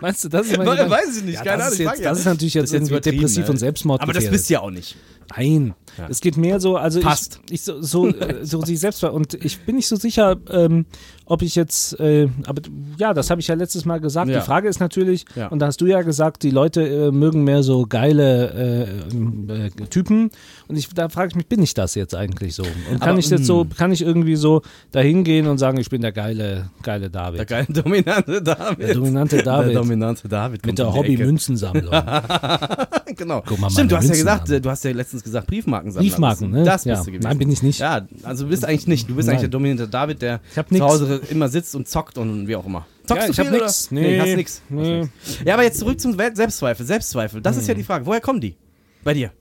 Meinst 0.00 0.24
du, 0.24 0.28
das 0.28 0.46
ist 0.46 0.56
mein 0.56 0.66
Gedanke? 0.66 0.90
weiß 0.90 1.16
ich 1.18 1.24
nicht, 1.24 1.34
Ja, 1.34 1.42
keine 1.44 1.64
das, 1.64 1.72
Ahnung, 1.74 1.92
jetzt, 1.92 2.02
ja. 2.02 2.10
das 2.10 2.18
ist 2.20 2.24
natürlich 2.24 2.54
jetzt, 2.54 2.72
jetzt 2.72 2.74
irgendwie 2.74 2.92
übertrieben, 2.94 3.16
depressiv 3.18 3.44
ne? 3.44 3.50
und 3.50 3.56
Selbstmord. 3.58 4.00
Aber 4.00 4.12
das 4.12 4.28
bist 4.28 4.48
du 4.48 4.54
ja 4.54 4.60
auch 4.60 4.70
nicht. 4.70 4.96
Nein, 5.36 5.74
es 6.08 6.22
geht 6.22 6.38
mehr 6.38 6.58
so, 6.58 6.76
also 6.78 7.00
Passt. 7.00 7.40
ich, 7.48 7.56
ich 7.56 7.62
so, 7.62 7.82
so, 7.82 8.10
so 8.42 8.62
sich 8.62 8.80
selbst 8.80 9.00
ver- 9.00 9.12
und 9.12 9.34
ich 9.34 9.58
bin 9.60 9.76
nicht 9.76 9.86
so 9.88 9.96
sicher, 9.96 10.36
ähm, 10.50 10.86
ob 11.26 11.42
ich 11.42 11.54
jetzt, 11.54 12.00
äh, 12.00 12.28
aber 12.46 12.62
ja, 12.96 13.12
das 13.12 13.28
habe 13.28 13.40
ich 13.42 13.48
ja 13.48 13.54
letztes 13.54 13.84
Mal 13.84 14.00
gesagt. 14.00 14.30
Ja. 14.30 14.38
Die 14.40 14.46
Frage 14.46 14.68
ist 14.68 14.80
natürlich, 14.80 15.26
Ja. 15.34 15.48
und 15.48 15.58
da 15.58 15.66
hast 15.66 15.82
du 15.82 15.86
ja 15.86 16.00
gesagt, 16.00 16.42
die 16.44 16.50
Leute 16.50 16.80
äh, 16.82 17.10
mögen 17.10 17.44
mehr 17.44 17.62
so 17.62 17.84
geile 17.86 18.88
äh, 19.52 19.66
äh, 19.66 19.70
Typen 19.90 20.30
und 20.66 20.76
ich, 20.76 20.88
da 20.94 21.10
frage 21.10 21.28
ich 21.28 21.34
mich, 21.34 21.46
bin 21.46 21.62
ich 21.62 21.74
das 21.74 21.94
jetzt 21.94 22.14
eigentlich 22.14 22.54
so? 22.54 22.62
Und 22.62 23.00
kann 23.00 23.10
Aber, 23.10 23.18
ich 23.18 23.28
jetzt 23.28 23.44
so, 23.44 23.64
mm. 23.64 23.70
kann 23.76 23.92
ich 23.92 24.00
irgendwie 24.00 24.36
so 24.36 24.62
dahin 24.92 25.24
gehen 25.24 25.46
und 25.46 25.58
sagen, 25.58 25.78
ich 25.78 25.90
bin 25.90 26.00
der 26.00 26.12
geile, 26.12 26.70
geile 26.82 27.10
David, 27.10 27.38
Der 27.40 27.46
geile 27.46 27.66
dominante 27.68 28.40
David. 28.40 28.88
der 28.88 28.94
dominante 28.94 29.36
David 29.42 29.68
Der 29.74 29.80
dominante 29.88 30.28
David. 30.28 30.64
mit 30.66 30.78
der. 30.78 30.92
Hobby-Münzensammlung. 30.92 31.92
Genau. 33.16 33.42
Guck 33.44 33.58
mal, 33.58 33.70
Stimmt, 33.70 33.90
du 33.90 33.96
hast 33.96 34.04
ja 34.08 34.14
gesagt, 34.14 34.50
an. 34.50 34.62
du 34.62 34.70
hast 34.70 34.84
ja 34.84 34.92
letztens 34.92 35.24
gesagt, 35.24 35.46
Briefmarkensammler. 35.48 36.08
Briefmarken, 36.08 36.50
ne? 36.50 36.62
Das 36.62 36.84
bist 36.84 36.86
Ja. 36.86 37.02
du 37.02 37.10
gewesen. 37.10 37.22
Nein, 37.24 37.38
bin 37.38 37.50
ich 37.50 37.62
nicht. 37.62 37.80
Ja, 37.80 38.06
also 38.22 38.44
du 38.44 38.50
bist 38.50 38.64
eigentlich 38.64 38.86
nicht. 38.86 39.08
Du 39.08 39.14
bist 39.16 39.26
Nein. 39.26 39.34
eigentlich 39.36 39.40
der 39.42 39.48
dominante 39.50 39.88
David, 39.88 40.22
der 40.22 40.40
Ich 40.54 40.76
zu. 40.76 40.84
Hause 40.84 41.20
immer 41.30 41.48
sitzt 41.48 41.74
und 41.74 41.88
zockt 41.88 42.16
und 42.18 42.46
wie 42.46 42.54
auch 42.54 42.66
immer. 42.66 42.86
Zockst 43.06 43.24
Ja, 43.24 43.30
ich 43.32 43.38
hab 43.40 43.50
nix. 43.50 43.90
Oder? 43.90 44.00
Nee. 44.00 44.20
hast 44.20 44.36
nix. 44.36 44.62
Nee. 44.68 44.98
nix. 45.00 45.10
Ja, 45.44 45.54
aber 45.54 45.62
jetzt 45.64 45.78
zurück 45.78 45.98
zum 46.00 46.14
Selbstzweifel. 46.16 46.84
Selbstzweifel, 46.86 47.40
das 47.40 47.56
ist 47.56 47.62
Hm. 47.62 47.68
ja 47.68 47.74
die 47.74 47.82
Frage. 47.84 48.06
Woher 48.06 48.20
kommen 48.20 48.40
die? 48.40 48.54
Bei 49.02 49.14
dir? 49.14 49.32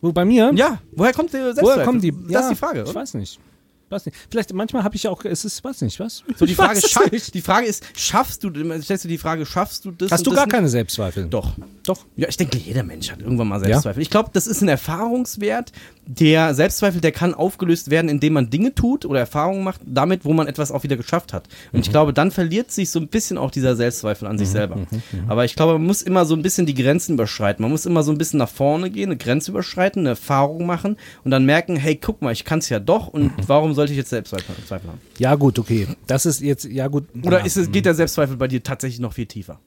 Wo 0.00 0.12
bei 0.12 0.24
mir? 0.24 0.52
Ja, 0.54 0.78
woher 0.92 1.12
kommt 1.12 1.32
der 1.32 1.40
Selbstzweifel? 1.54 1.74
Woher 1.76 1.84
kommen 1.86 2.00
die? 2.00 2.12
Das 2.12 2.30
ja, 2.30 2.40
ist 2.40 2.50
die 2.50 2.56
Frage, 2.56 2.82
Ich 2.82 2.90
oder? 2.90 3.00
weiß 3.00 3.14
nicht. 3.14 3.40
Weiß 3.90 4.06
nicht. 4.06 4.16
Vielleicht, 4.30 4.52
manchmal 4.54 4.82
habe 4.82 4.96
ich 4.96 5.02
ja 5.04 5.10
auch, 5.10 5.24
es 5.24 5.44
ist, 5.44 5.62
weiß 5.62 5.82
nicht, 5.82 6.00
was? 6.00 6.24
So, 6.36 6.46
die 6.46 6.54
Frage, 6.54 6.76
weiß 6.76 6.84
es 6.84 6.90
scha- 6.92 7.12
nicht. 7.12 7.34
die 7.34 7.42
Frage 7.42 7.66
ist, 7.66 7.84
schaffst 7.94 8.42
du, 8.42 8.50
stellst 8.80 9.04
du 9.04 9.08
die 9.08 9.18
Frage, 9.18 9.44
schaffst 9.46 9.84
du 9.84 9.90
das? 9.90 10.10
Hast 10.10 10.26
du 10.26 10.30
das 10.30 10.38
gar 10.38 10.48
keine 10.48 10.68
Selbstzweifel? 10.68 11.26
Doch. 11.26 11.52
Doch. 11.84 12.04
Ja, 12.16 12.26
ich 12.28 12.36
denke, 12.38 12.56
jeder 12.58 12.82
Mensch 12.82 13.10
hat 13.12 13.20
irgendwann 13.20 13.48
mal 13.48 13.60
Selbstzweifel. 13.60 14.02
Ich 14.02 14.10
glaube, 14.10 14.30
das 14.32 14.46
ist 14.46 14.62
ein 14.62 14.68
Erfahrungswert. 14.68 15.72
Der 16.06 16.54
Selbstzweifel, 16.54 17.00
der 17.00 17.12
kann 17.12 17.32
aufgelöst 17.34 17.90
werden, 17.90 18.08
indem 18.10 18.34
man 18.34 18.50
Dinge 18.50 18.74
tut 18.74 19.06
oder 19.06 19.20
Erfahrungen 19.20 19.64
macht, 19.64 19.80
damit, 19.86 20.24
wo 20.24 20.32
man 20.34 20.46
etwas 20.46 20.70
auch 20.70 20.82
wieder 20.82 20.96
geschafft 20.96 21.32
hat. 21.32 21.46
Und 21.72 21.78
Mhm. 21.78 21.80
ich 21.80 21.90
glaube, 21.90 22.12
dann 22.12 22.30
verliert 22.30 22.70
sich 22.70 22.90
so 22.90 22.98
ein 23.00 23.08
bisschen 23.08 23.38
auch 23.38 23.50
dieser 23.50 23.74
Selbstzweifel 23.76 24.28
an 24.28 24.38
sich 24.38 24.48
selber. 24.48 24.76
mhm, 24.76 24.86
Aber 25.28 25.44
ich 25.44 25.54
glaube, 25.56 25.74
man 25.74 25.84
muss 25.86 26.02
immer 26.02 26.24
so 26.26 26.34
ein 26.34 26.42
bisschen 26.42 26.66
die 26.66 26.74
Grenzen 26.74 27.14
überschreiten. 27.14 27.62
Man 27.62 27.70
muss 27.70 27.86
immer 27.86 28.02
so 28.02 28.12
ein 28.12 28.18
bisschen 28.18 28.38
nach 28.38 28.48
vorne 28.50 28.90
gehen, 28.90 29.10
eine 29.10 29.16
Grenze 29.16 29.50
überschreiten, 29.50 30.00
eine 30.00 30.10
Erfahrung 30.10 30.66
machen 30.66 30.96
und 31.24 31.30
dann 31.30 31.44
merken, 31.46 31.76
hey, 31.76 31.96
guck 31.96 32.20
mal, 32.22 32.32
ich 32.32 32.44
kann 32.44 32.58
es 32.58 32.68
ja 32.68 32.80
doch 32.80 33.08
und 33.08 33.24
Mhm. 33.38 33.48
Warum 33.74 33.88
sollte 33.88 33.92
ich 33.92 33.98
jetzt 33.98 34.10
Selbstzweifel 34.10 34.54
Zweifel 34.66 34.90
haben? 34.90 35.00
Ja, 35.18 35.34
gut, 35.34 35.58
okay. 35.58 35.88
Das 36.06 36.26
ist 36.26 36.40
jetzt, 36.40 36.64
ja, 36.64 36.86
gut. 36.88 37.04
Oder 37.24 37.40
ja, 37.40 37.44
ist 37.44 37.56
es, 37.56 37.70
geht 37.72 37.86
der 37.86 37.94
Selbstzweifel 37.94 38.36
bei 38.36 38.46
dir 38.48 38.62
tatsächlich 38.62 39.00
noch 39.00 39.12
viel 39.12 39.26
tiefer? 39.26 39.58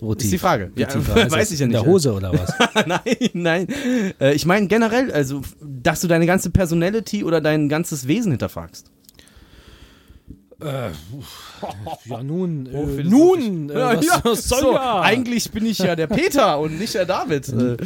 wo 0.00 0.12
Ist 0.12 0.22
die 0.22 0.30
tief? 0.30 0.40
Frage. 0.40 0.72
Ja, 0.76 0.86
tief? 0.88 1.08
Also 1.14 1.36
weiß 1.36 1.52
ich 1.52 1.60
ja 1.60 1.64
In 1.64 1.72
nicht. 1.72 1.82
der 1.82 1.90
Hose 1.90 2.12
oder 2.12 2.32
was? 2.32 2.52
nein, 2.86 3.00
nein. 3.32 3.66
Äh, 4.20 4.34
ich 4.34 4.44
meine 4.44 4.66
generell, 4.66 5.10
also, 5.12 5.40
dass 5.62 6.00
du 6.00 6.08
deine 6.08 6.26
ganze 6.26 6.50
Personality 6.50 7.24
oder 7.24 7.40
dein 7.40 7.68
ganzes 7.68 8.06
Wesen 8.08 8.32
hinterfragst. 8.32 8.90
Ja, 12.06 12.22
nun, 12.22 12.66
äh, 12.72 13.02
nun, 13.04 13.70
äh, 13.70 13.74
was, 13.74 14.04
ja, 14.06 14.20
was 14.22 14.48
so, 14.48 14.72
ja? 14.72 15.00
Eigentlich 15.02 15.50
bin 15.50 15.66
ich 15.66 15.78
ja 15.78 15.96
der 15.96 16.06
Peter 16.06 16.58
und 16.60 16.78
nicht 16.78 16.94
der 16.94 17.06
David. 17.06 17.48
Äh, 17.48 17.76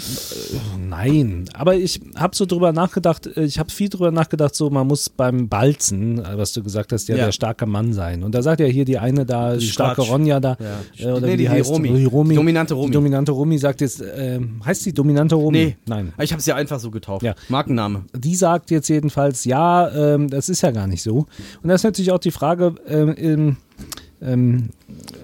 Nein, 0.78 1.44
aber 1.54 1.74
ich 1.76 2.00
habe 2.16 2.34
so 2.36 2.46
drüber 2.46 2.72
nachgedacht, 2.72 3.26
äh, 3.36 3.44
ich 3.44 3.58
habe 3.58 3.70
viel 3.70 3.88
drüber 3.88 4.10
nachgedacht, 4.10 4.54
so 4.54 4.70
man 4.70 4.86
muss 4.86 5.08
beim 5.08 5.48
Balzen, 5.48 6.18
äh, 6.18 6.36
was 6.38 6.52
du 6.52 6.62
gesagt 6.62 6.92
hast, 6.92 7.08
ja, 7.08 7.16
Ja. 7.16 7.24
der 7.26 7.32
starke 7.32 7.66
Mann 7.66 7.92
sein. 7.92 8.22
Und 8.22 8.34
da 8.34 8.42
sagt 8.42 8.60
ja 8.60 8.66
hier 8.66 8.84
die 8.84 8.98
eine 8.98 9.24
da, 9.26 9.56
die 9.56 9.66
starke 9.66 9.96
Quatsch. 10.02 10.10
Ronja 10.10 10.40
da, 10.40 10.56
Ja. 10.98 11.06
äh, 11.08 11.12
oder 11.12 11.26
Nee, 11.26 11.32
wie 11.32 11.36
die- 11.38 11.42
die, 11.44 11.48
heißt, 11.50 11.70
Romi. 11.70 11.88
die 11.92 12.04
Romi. 12.04 12.30
Die 12.30 12.36
dominante 12.36 12.74
Romi. 12.74 12.86
Die 12.88 12.92
dominante 12.92 13.32
Romi 13.32 13.58
sagt 13.58 13.80
jetzt, 13.80 14.02
ähm, 14.16 14.60
heißt 14.64 14.86
die 14.86 14.92
dominante 14.92 15.34
Romi? 15.34 15.58
nee. 15.58 15.76
Nein. 15.86 16.12
Ich 16.20 16.32
habe 16.32 16.40
es 16.40 16.46
ja 16.46 16.54
einfach 16.56 16.78
so 16.80 16.90
getauft. 16.90 17.22
Ja. 17.22 17.34
Markenname. 17.48 18.04
Die 18.16 18.34
sagt 18.34 18.70
jetzt 18.70 18.88
jedenfalls, 18.88 19.44
ja, 19.44 19.88
ähm, 20.14 20.28
das 20.28 20.48
ist 20.48 20.62
ja 20.62 20.70
gar 20.70 20.86
nicht 20.86 21.02
so. 21.02 21.26
Und 21.62 21.68
da 21.68 21.74
ist 21.74 21.84
natürlich 21.84 22.10
auch 22.12 22.18
die 22.18 22.30
Frage, 22.30 22.63
ähm, 22.86 23.14
ähm, 23.18 23.56
ähm, 24.22 24.68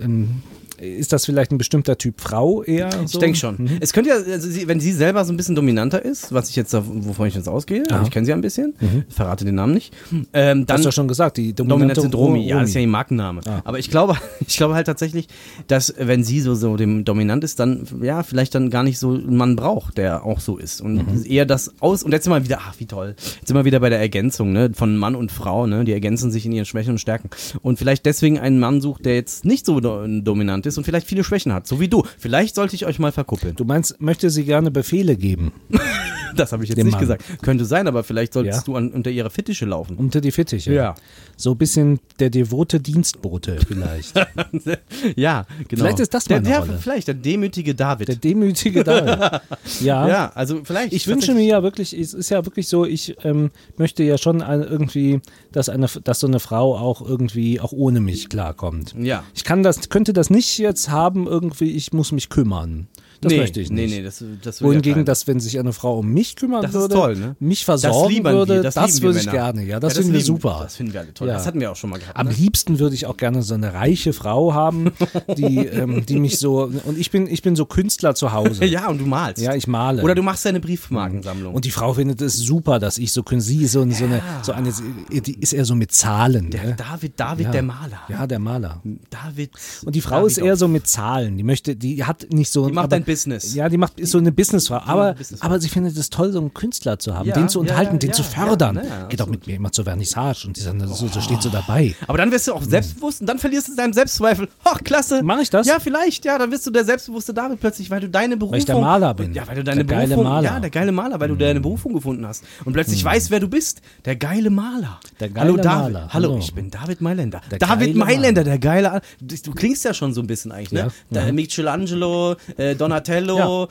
ähm, 0.02 0.42
ist 0.80 1.12
das 1.12 1.24
vielleicht 1.26 1.52
ein 1.52 1.58
bestimmter 1.58 1.96
Typ 1.98 2.20
Frau 2.20 2.62
eher? 2.62 2.88
Ich 3.04 3.10
So? 3.10 3.18
denke 3.18 3.36
schon. 3.38 3.56
Mhm. 3.58 3.70
Es 3.80 3.92
könnte 3.92 4.10
ja, 4.10 4.16
also 4.16 4.48
sie, 4.48 4.66
wenn 4.68 4.80
sie 4.80 4.92
selber 4.92 5.24
so 5.24 5.32
ein 5.32 5.36
bisschen 5.36 5.54
dominanter 5.54 6.04
ist, 6.04 6.32
was 6.32 6.50
ich 6.50 6.56
jetzt, 6.56 6.72
wovon 6.74 7.26
ich 7.28 7.34
jetzt 7.34 7.48
ausgehe, 7.48 7.84
Ja. 7.90 8.02
ich 8.02 8.10
kenne 8.10 8.24
sie 8.26 8.30
ja 8.30 8.36
ein 8.36 8.40
bisschen, 8.40 8.74
verrate 9.08 9.44
den 9.44 9.54
Namen 9.54 9.74
nicht, 9.74 9.94
ähm, 10.32 10.60
Du 10.60 10.66
dann 10.66 10.78
hast 10.78 10.86
doch 10.86 10.92
schon 10.92 11.08
gesagt, 11.08 11.36
die 11.36 11.52
dominante, 11.52 11.94
Dominante 11.94 12.10
Dromi, 12.10 12.46
ja, 12.46 12.60
das 12.60 12.70
ist 12.70 12.74
ja 12.74 12.80
ihr 12.80 12.88
Markenname. 12.88 13.40
Ah. 13.46 13.60
Aber 13.64 13.78
ich 13.78 13.90
glaube, 13.90 14.16
ich 14.46 14.56
glaube 14.56 14.74
halt 14.74 14.86
tatsächlich, 14.86 15.28
dass 15.66 15.94
wenn 15.98 16.24
sie 16.24 16.40
so, 16.40 16.54
so 16.54 16.76
dem 16.76 17.04
dominant 17.04 17.44
ist, 17.44 17.60
dann 17.60 17.86
ja, 18.02 18.22
vielleicht 18.22 18.54
dann 18.54 18.70
gar 18.70 18.82
nicht 18.82 18.98
so 18.98 19.10
einen 19.12 19.36
Mann 19.36 19.56
braucht, 19.56 19.98
der 19.98 20.24
auch 20.24 20.40
so 20.40 20.56
ist. 20.56 20.80
Und 20.80 20.94
Mhm. 20.94 21.24
eher 21.26 21.46
das 21.46 21.72
aus, 21.80 22.02
und 22.02 22.12
jetzt 22.12 22.24
sind 22.24 22.32
wir 22.32 22.44
wieder, 22.44 22.58
ach, 22.62 22.74
wie 22.78 22.86
toll. 22.86 23.14
Jetzt 23.16 23.46
sind 23.48 23.56
wir 23.56 23.64
wieder 23.64 23.80
bei 23.80 23.90
der 23.90 24.00
Ergänzung, 24.00 24.52
ne, 24.52 24.70
von 24.74 24.96
Mann 24.96 25.14
und 25.14 25.30
Frau, 25.32 25.66
ne, 25.66 25.84
die 25.84 25.92
ergänzen 25.92 26.30
sich 26.30 26.46
in 26.46 26.52
ihren 26.52 26.64
Schwächen 26.66 26.92
und 26.92 26.98
Stärken. 26.98 27.30
Und 27.62 27.78
vielleicht 27.78 28.06
deswegen 28.06 28.38
einen 28.38 28.58
Mann 28.60 28.80
sucht, 28.80 29.04
der 29.04 29.14
jetzt 29.14 29.44
nicht 29.44 29.66
so 29.66 29.80
do 29.80 30.06
dominant 30.20 30.66
ist 30.66 30.69
und 30.78 30.84
vielleicht 30.84 31.06
viele 31.06 31.24
Schwächen 31.24 31.52
hat, 31.52 31.66
so 31.66 31.80
wie 31.80 31.88
du. 31.88 32.04
Vielleicht 32.18 32.54
sollte 32.54 32.74
ich 32.74 32.86
euch 32.86 32.98
mal 32.98 33.12
verkuppeln. 33.12 33.56
Du 33.56 33.64
meinst, 33.64 34.00
möchte 34.00 34.30
sie 34.30 34.44
gerne 34.44 34.70
Befehle 34.70 35.16
geben? 35.16 35.52
Das 36.36 36.52
habe 36.52 36.62
ich 36.64 36.68
jetzt 36.70 36.78
Dem 36.78 36.86
nicht 36.86 36.92
Mann. 36.94 37.00
gesagt. 37.00 37.24
Könnte 37.42 37.64
sein, 37.64 37.86
aber 37.88 38.04
vielleicht 38.04 38.32
solltest 38.32 38.60
Ja. 38.60 38.64
du 38.64 38.76
an, 38.76 38.90
unter 38.92 39.10
ihre 39.10 39.30
Fittiche 39.30 39.64
laufen. 39.66 39.96
Unter 39.96 40.20
die 40.20 40.30
Fittiche. 40.30 40.72
Ja. 40.72 40.94
So 41.36 41.52
ein 41.52 41.58
bisschen 41.58 42.00
der 42.18 42.30
devote 42.30 42.80
Dienstbote 42.80 43.58
vielleicht. 43.66 44.14
ja, 45.16 45.46
genau. 45.68 45.82
Vielleicht 45.84 46.00
ist 46.00 46.14
das 46.14 46.24
der, 46.24 46.38
meine 46.38 46.48
der, 46.48 46.58
Rolle. 46.60 46.78
Vielleicht 46.80 47.08
der 47.08 47.14
demütige 47.14 47.74
David. 47.74 48.08
Der 48.08 48.16
demütige 48.16 48.84
David. 48.84 49.40
Ja. 49.80 50.08
ja, 50.08 50.32
also 50.34 50.60
vielleicht. 50.64 50.92
Ich 50.92 51.06
wünsche 51.06 51.32
mir 51.32 51.44
ja 51.44 51.62
wirklich, 51.62 51.98
es 51.98 52.12
ist 52.12 52.28
ja 52.30 52.44
wirklich 52.44 52.68
so, 52.68 52.84
ich 52.84 53.16
ähm, 53.24 53.50
möchte 53.76 54.02
ja 54.02 54.18
schon 54.18 54.42
ein, 54.42 54.60
irgendwie, 54.62 55.20
dass 55.52 55.68
eine, 55.68 55.86
dass 56.04 56.20
so 56.20 56.26
eine 56.26 56.40
Frau 56.40 56.76
auch 56.76 57.00
irgendwie 57.06 57.60
auch 57.60 57.72
ohne 57.72 58.00
mich 58.00 58.28
klarkommt. 58.28 58.94
Ja. 58.98 59.24
Ich 59.34 59.44
kann 59.44 59.62
das, 59.62 59.88
könnte 59.88 60.12
das 60.12 60.28
nicht 60.28 60.58
jetzt 60.58 60.90
haben, 60.90 61.26
irgendwie, 61.26 61.70
ich 61.72 61.92
muss 61.92 62.12
mich 62.12 62.28
kümmern. 62.28 62.88
Das 63.20 63.32
nee, 63.32 63.38
möchte 63.38 63.60
ich 63.60 63.70
nicht. 63.70 63.90
Nee, 63.90 63.98
nee, 63.98 64.02
das, 64.02 64.24
das 64.42 64.62
Wohingegen, 64.62 65.00
ja 65.00 65.04
dass 65.04 65.26
wenn 65.26 65.40
sich 65.40 65.58
eine 65.58 65.74
Frau 65.74 65.98
um 65.98 66.08
mich 66.08 66.36
kümmern 66.36 66.62
Das 66.62 66.72
würde, 66.72 66.94
toll, 66.94 67.16
ne? 67.16 67.36
mich 67.38 67.60
Das 67.66 67.82
versorgen 67.82 68.14
lieben 68.14 68.24
würde, 68.24 68.54
wir, 68.54 68.62
das, 68.62 68.74
das, 68.74 69.02
würde 69.02 69.18
ich 69.18 69.26
Männer. 69.26 69.38
gerne. 69.38 69.64
Ja, 69.64 69.78
das, 69.78 69.98
finden 69.98 70.14
wir 70.14 70.22
super. 70.22 70.60
Das 70.62 70.76
finden 70.76 70.94
wir 70.94 71.00
alle 71.00 71.12
toll. 71.12 71.28
Ja. 71.28 71.34
Das 71.34 71.46
hatten 71.46 71.60
wir 71.60 71.70
auch 71.70 71.76
schon 71.76 71.90
mal 71.90 71.98
gehabt. 71.98 72.16
Am 72.16 72.28
ne? 72.28 72.32
liebsten 72.32 72.78
würde 72.78 72.94
ich 72.94 73.04
auch 73.04 73.18
gerne 73.18 73.42
so 73.42 73.52
eine 73.52 73.74
reiche 73.74 74.14
Frau 74.14 74.54
haben, 74.54 74.92
die, 75.36 75.58
ähm, 75.58 76.06
die 76.06 76.18
mich 76.18 76.38
so 76.38 76.62
und 76.62 76.98
ich 76.98 77.10
bin 77.10 77.26
ich 77.26 77.42
bin 77.42 77.56
so 77.56 77.66
Künstler 77.66 78.14
zu 78.14 78.32
Hause. 78.32 78.64
Ja, 78.70 78.88
und 78.88 78.98
du 78.98 79.06
malst. 79.06 79.42
Ja, 79.42 79.54
ich 79.54 79.66
male. 79.66 80.00
Oder 80.02 80.14
du 80.14 80.22
machst 80.22 80.44
deine 80.44 80.60
Briefmarkensammlung. 80.60 81.52
Und 81.52 81.64
die 81.64 81.72
Frau 81.72 81.94
findet 81.94 82.20
es 82.20 82.36
super, 82.36 82.78
dass 82.78 82.98
ich 82.98 83.10
so 83.10 83.24
sie 83.38 83.64
ist 83.64 83.72
so, 83.72 83.80
so 83.90 84.04
eine 84.04 84.22
so 84.42 84.52
eine 84.52 84.72
die 85.10 85.40
ist 85.40 85.52
eher 85.52 85.64
so 85.64 85.74
mit 85.74 85.90
Zahlen. 85.90 86.50
der 86.50 86.64
ne? 86.64 86.76
David, 86.76 87.18
David, 87.18 87.46
ja. 87.46 87.50
der 87.50 87.62
Maler. 87.62 88.00
Ja, 88.08 88.26
der 88.28 88.38
Maler. 88.38 88.80
David. 89.10 89.50
Und 89.84 89.94
die 89.96 90.00
Frau 90.00 90.20
David 90.20 90.30
ist 90.30 90.38
eher 90.38 90.56
so 90.56 90.68
mit 90.68 90.86
Zahlen. 90.86 91.36
Die 91.36 91.42
möchte, 91.42 91.74
die 91.74 92.04
hat 92.04 92.28
nicht 92.30 92.52
so. 92.52 92.68
Die 92.68 92.72
macht 92.72 92.92
ein 92.92 93.04
Business. 93.10 93.54
Ja, 93.54 93.68
die 93.68 93.76
macht 93.76 93.98
ist 93.98 94.12
so 94.12 94.18
eine 94.18 94.32
Businessfrau. 94.32 94.80
Aber, 94.84 95.14
Businessfrau. 95.14 95.46
aber 95.46 95.60
sie 95.60 95.68
findet 95.68 95.96
es 95.96 96.10
toll, 96.10 96.32
so 96.32 96.38
einen 96.40 96.54
Künstler 96.54 96.98
zu 96.98 97.14
haben, 97.14 97.28
Ja, 97.28 97.34
den 97.34 97.48
zu 97.48 97.58
ja, 97.58 97.62
unterhalten, 97.62 97.94
ja, 97.94 97.98
den 97.98 98.10
ja, 98.10 98.14
zu 98.14 98.22
ja, 98.22 98.28
fördern. 98.28 98.76
ja, 98.76 98.82
ja, 98.84 99.06
Geht 99.06 99.20
auch 99.22 99.26
mit 99.26 99.46
mir 99.46 99.56
immer 99.56 99.72
zur 99.72 99.84
Vernissage 99.84 100.46
und 100.46 100.56
die 100.56 100.60
sagen, 100.60 100.80
so, 100.86 101.08
so 101.08 101.20
steht 101.20 101.42
so 101.42 101.48
dabei. 101.48 101.94
Aber 102.06 102.18
dann 102.18 102.30
wirst 102.30 102.46
du 102.48 102.52
auch 102.54 102.62
selbstbewusst 102.62 103.20
und 103.20 103.26
dann 103.26 103.38
verlierst 103.38 103.68
du 103.68 103.74
deinen 103.76 103.92
Selbstzweifel. 103.92 104.48
Ach, 104.64 104.78
klasse. 104.84 105.22
Mach 105.22 105.40
ich 105.40 105.50
das? 105.50 105.66
Ja, 105.66 105.78
vielleicht, 105.80 106.24
ja. 106.24 106.38
Dann 106.38 106.50
wirst 106.52 106.66
du 106.66 106.70
der 106.70 106.84
selbstbewusste 106.84 107.34
David 107.34 107.60
plötzlich, 107.60 107.90
weil 107.90 108.00
du 108.00 108.08
deine 108.08 108.36
Berufung. 108.36 108.58
ich 108.58 108.64
der 108.64 108.78
Maler 108.78 109.14
bin. 109.14 109.34
Ja, 109.34 109.46
weil 109.48 109.56
du 109.56 109.64
deine 109.64 109.84
Der 109.84 109.96
geile 109.96 110.08
Berufung. 110.08 110.24
Maler. 110.32 110.44
Ja, 110.44 110.60
der 110.60 110.70
geile 110.70 110.92
Maler, 110.92 111.18
weil 111.20 111.28
du 111.28 111.36
deine 111.36 111.60
Berufung 111.60 111.92
gefunden 111.94 112.26
hast. 112.26 112.44
Und 112.64 112.72
plötzlich 112.72 113.04
weißt, 113.04 113.30
wer 113.30 113.40
du 113.40 113.48
bist. 113.48 113.80
Der 114.04 114.16
geile 114.16 114.50
Maler. 114.50 115.00
Der 115.18 115.28
geile 115.28 115.48
Hallo, 115.52 115.56
David. 115.56 115.92
Maler. 115.94 116.08
Hallo, 116.12 116.38
ich 116.38 116.54
bin 116.54 116.70
David 116.70 117.00
Mailänder. 117.00 117.40
Der 117.50 117.58
David 117.58 117.88
geile 117.94 117.98
Mailänder, 117.98 118.44
der 118.44 118.58
geile. 118.58 119.00
Du 119.20 119.52
klingst 119.52 119.84
ja 119.84 119.94
schon 119.94 120.14
so 120.14 120.20
ein 120.20 120.26
bisschen 120.26 120.52
eigentlich, 120.52 120.72
ne? 120.72 120.90
Ja. 121.10 121.24
Da, 121.26 121.32
Michelangelo, 121.32 122.36
äh, 122.56 122.74
Donatello, 122.74 122.99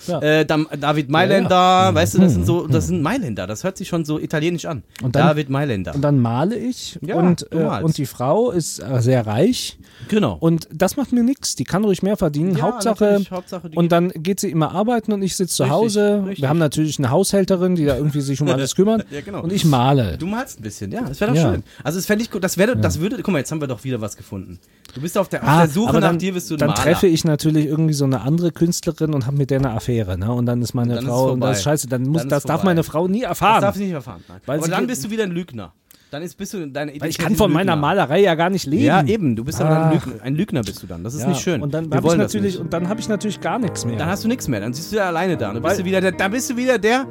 Ja, 0.07 0.19
ja. 0.21 0.39
Äh, 0.41 0.45
David 0.45 1.09
Mailänder. 1.09 1.93
Weißt 1.93 2.15
du, 2.15 2.19
das 2.19 2.33
sind 2.33 2.45
so, 2.45 2.67
das 2.67 2.87
sind 2.87 3.01
Mailänder. 3.01 3.47
Das 3.47 3.63
hört 3.63 3.77
sich 3.77 3.87
schon 3.87 4.05
so 4.05 4.19
italienisch 4.19 4.65
an. 4.65 4.83
Und 5.03 5.15
dann- 5.15 5.27
David 5.27 5.49
Mailänder. 5.49 5.95
Und 5.95 6.01
dann 6.01 6.19
male 6.19 6.55
ich 6.55 6.99
und, 7.01 7.47
äh, 7.51 7.57
und 7.83 7.97
die 7.97 8.05
Frau 8.05 8.51
ist 8.51 8.79
äh, 8.79 9.01
sehr 9.01 9.25
reich 9.27 9.77
Genau. 10.07 10.37
und 10.39 10.67
das 10.73 10.97
macht 10.97 11.11
mir 11.11 11.23
nichts. 11.23 11.55
Die 11.55 11.63
kann 11.63 11.83
ruhig 11.83 12.01
mehr 12.03 12.17
verdienen. 12.17 12.61
Hauptsache, 12.61 13.21
Hauptsache, 13.29 13.69
und 13.75 13.91
dann 13.91 14.09
geht 14.09 14.39
sie 14.39 14.49
immer 14.49 14.71
arbeiten 14.71 15.11
und 15.13 15.21
ich 15.21 15.35
sitze 15.35 15.55
zu 15.55 15.69
Hause. 15.69 16.23
richtig. 16.25 16.41
Wir 16.41 16.49
haben 16.49 16.59
natürlich 16.59 16.97
eine 16.99 17.09
Haushälterin, 17.11 17.75
die 17.75 17.85
da 17.85 17.95
irgendwie 17.97 18.21
sich 18.21 18.41
um 18.41 18.47
alles 18.49 18.75
kümmert. 18.75 19.05
Genau. 19.25 19.41
Und 19.43 19.51
ich 19.51 19.65
male. 19.65 20.17
Du 20.17 20.25
malst 20.25 20.59
ein 20.59 20.63
bisschen, 20.63 20.91
ja, 20.91 21.01
das 21.01 21.19
wäre 21.21 21.33
doch 21.33 21.41
schön. 21.41 21.63
Also 21.83 21.97
das 21.99 22.05
fände 22.05 22.23
ich 22.23 22.31
gut, 22.31 22.43
das 22.43 22.57
wäre, 22.57 22.75
das 22.77 22.99
würde, 22.99 23.17
guck 23.17 23.29
mal, 23.31 23.39
jetzt 23.39 23.51
haben 23.51 23.61
wir 23.61 23.67
doch 23.67 23.83
wieder 23.83 24.01
was 24.01 24.15
gefunden. 24.17 24.59
Du 24.93 25.01
bist 25.01 25.17
auf 25.17 25.29
der, 25.29 25.43
auf 25.43 25.47
Ah, 25.49 25.59
der 25.65 25.69
Suche 25.69 25.89
aber 25.89 25.99
nach 25.99 26.07
dann, 26.09 26.17
dir, 26.19 26.33
bist 26.33 26.49
du 26.49 26.55
ein 26.55 26.57
Dann 26.59 26.69
Maler. 26.69 26.81
treffe 26.81 27.07
ich 27.07 27.23
natürlich 27.23 27.65
irgendwie 27.67 27.93
so 27.93 28.05
eine 28.05 28.21
andere 28.21 28.51
Künstlerin 28.51 29.13
und 29.19 29.25
habe 29.27 29.37
mit 29.37 29.49
der 29.49 29.59
eine 29.59 29.71
Affäre, 29.71 30.17
ne? 30.17 30.31
Und 30.33 30.45
dann 30.45 30.61
ist 30.61 30.73
meine 30.73 30.95
Dann 30.95 31.03
ist 31.03 31.09
Frau, 31.09 31.27
es 31.27 31.33
und 31.33 31.41
das 31.41 31.57
ist 31.57 31.63
scheiße, 31.63 31.87
dann 31.87 32.03
muss, 32.03 32.17
Dann 32.21 32.27
ist 32.27 32.31
das 32.31 32.43
darf 32.43 32.61
vorbei. 32.61 32.71
meine 32.71 32.83
Frau 32.83 33.07
nie 33.07 33.21
das 33.21 33.29
erfahren. 33.29 33.61
darf 33.61 33.75
ich 33.75 33.81
nicht 33.81 33.91
erfahren. 33.91 34.23
Nein. 34.27 34.39
Weil 34.45 34.63
sie 34.63 34.69
dann 34.71 34.87
bist 34.87 35.03
du 35.05 35.09
wieder 35.09 35.23
ein 35.23 35.31
Lügner. 35.31 35.73
Dann 36.11 36.23
ist, 36.23 36.35
bist 36.37 36.53
du 36.55 36.65
deine 36.67 36.93
Weil 36.99 37.09
ich 37.09 37.19
kann 37.19 37.33
ist 37.33 37.37
von 37.37 37.51
ein 37.51 37.53
meiner. 37.53 37.75
Malerei 37.75 38.21
ja 38.21 38.33
gar 38.33 38.49
nicht 38.49 38.65
leben. 38.65 38.83
Ja, 38.83 39.03
eben, 39.03 39.35
du 39.35 39.43
bist 39.43 39.59
dann 39.59 39.67
Ah. 39.67 39.89
ein 39.89 39.93
Lügner. 39.93 40.23
Ein 40.23 40.35
Lügner 40.35 40.61
bist 40.63 40.81
du 40.81 40.87
dann. 40.87 41.03
Das 41.03 41.13
ist 41.13 41.21
Ja, 41.21 41.27
nicht 41.27 41.41
schön. 41.41 41.61
Und 41.61 41.71
dann 41.73 41.85
habe 41.93 41.97
ich 42.07 42.13
das 42.13 42.17
natürlich 42.17 42.59
und 42.59 42.73
dann 42.73 42.89
habe 42.89 42.99
ich 42.99 43.07
natürlich 43.07 43.39
gar 43.41 43.59
nichts 43.59 43.85
mehr. 43.85 43.95
Dann 43.97 44.09
hast 44.09 44.23
du 44.23 44.27
nichts 44.27 44.47
mehr, 44.47 44.59
dann 44.59 44.73
siehst 44.73 44.91
du 44.91 44.95
da 44.95 45.07
alleine 45.07 45.37
da. 45.37 45.53
Dann 45.53 45.61
bist 45.61 45.79
du 45.79 45.85
wieder 45.85 46.01
der, 46.01 46.11
da 46.13 46.27
bist 46.29 46.49
du 46.49 46.57
wieder 46.57 46.79
der 46.79 47.05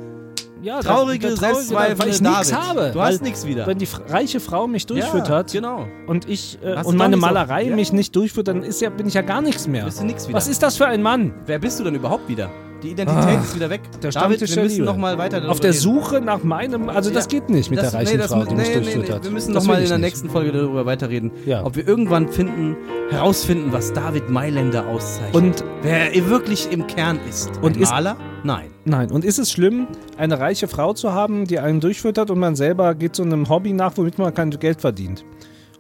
ja, 0.63 0.81
traurige, 0.81 1.29
der 1.29 1.37
selbstzweifelnde 1.37 1.99
weil 2.05 2.09
ich 2.11 2.21
nichts 2.21 2.53
habe. 2.53 2.91
Du 2.93 3.01
hast 3.01 3.23
nichts 3.23 3.47
wieder. 3.47 3.67
Wenn 3.67 3.79
die 3.79 3.89
reiche 4.09 4.41
Frau 4.41 4.67
mich 4.67 4.87
durchfüttert 4.87 5.53
Ja, 5.55 5.61
genau. 5.61 5.87
und 6.07 6.29
ich 6.29 6.59
äh, 6.63 6.83
und 6.85 6.97
meine 6.97 7.17
nicht 7.17 7.21
so- 7.25 7.27
Malerei 7.27 7.63
Ja. 7.65 7.75
mich 7.77 7.93
nicht 7.93 8.15
durchführt, 8.17 8.49
dann 8.49 8.63
ist 8.63 8.81
ja, 8.81 8.91
bin 8.91 9.07
ich 9.07 9.15
ja 9.15 9.23
gar 9.23 9.41
nichts 9.41 9.67
mehr. 9.69 9.85
Bist 9.85 10.01
du 10.01 10.05
nix 10.05 10.27
wieder. 10.29 10.37
Was 10.37 10.49
ist 10.49 10.63
das 10.63 10.77
für 10.77 10.87
ein 10.87 11.03
Mann? 11.03 11.33
Wer 11.47 11.59
bist 11.59 11.79
du 11.81 11.85
denn 11.85 11.95
überhaupt 11.95 12.29
wieder? 12.29 12.51
Die 12.83 12.91
Identität 12.93 13.25
Ah, 13.25 13.41
ist 13.43 13.57
wieder 13.57 13.71
weg. 13.71 13.81
der 14.01 14.13
David, 14.13 14.41
wir 14.41 14.63
müssen 14.63 14.85
noch 14.85 14.97
mal 14.97 15.19
weiter 15.19 15.51
Auf 15.51 15.59
der 15.59 15.71
reden. 15.71 15.81
Suche 15.81 16.21
nach 16.21 16.45
meinem, 16.45 16.89
also 16.89 17.11
das 17.11 17.27
geht 17.27 17.51
nicht 17.51 17.71
mit 17.71 17.81
Das- 17.81 17.91
der 17.91 18.01
reichen 18.01 18.19
nee, 18.19 18.23
Frau, 18.29 18.45
die 18.45 18.55
mich 18.55 18.69
nee, 18.69 18.75
durchführt 18.75 19.09
nee, 19.09 19.15
hat. 19.15 19.25
Wir 19.25 19.31
müssen 19.33 19.53
Das 19.53 19.65
noch 19.65 19.69
mal 19.73 19.79
will 19.79 19.83
in 19.83 19.89
der 19.89 19.99
nächsten 19.99 20.31
Folge 20.31 20.53
darüber 20.53 20.87
weiterreden. 20.87 21.33
Ob 21.65 21.75
wir 21.75 21.89
irgendwann 21.89 22.29
finden, 22.29 22.77
herausfinden, 23.11 23.73
was 23.73 23.93
David 23.95 24.31
Mailänder 24.31 24.87
auszeichnet. 24.87 25.35
Und 25.35 25.65
wer 25.83 26.15
er 26.15 26.31
wirklich 26.31 26.71
im 26.71 26.87
Kern 26.87 27.19
ist. 27.29 27.51
Und 27.63 27.81
Maler? 27.81 28.17
Nein. 28.45 28.71
Nein, 28.85 29.11
und 29.11 29.25
ist 29.25 29.39
es 29.39 29.51
schlimm, 29.51 29.89
eine 30.17 30.39
reiche 30.39 30.69
Frau 30.69 30.93
zu 30.93 31.13
haben, 31.13 31.45
die 31.47 31.59
einen 31.59 31.81
durchfüttert 31.81 32.31
und 32.31 32.39
man 32.39 32.57
selber 32.57 32.95
geht 32.95 33.17
so 33.17 33.23
einem 33.23 33.49
Hobby 33.49 33.73
nach, 33.73 33.93
womit 33.97 34.19
man 34.19 34.33
kein 34.33 34.51
Geld 34.51 34.81
verdient? 34.81 35.25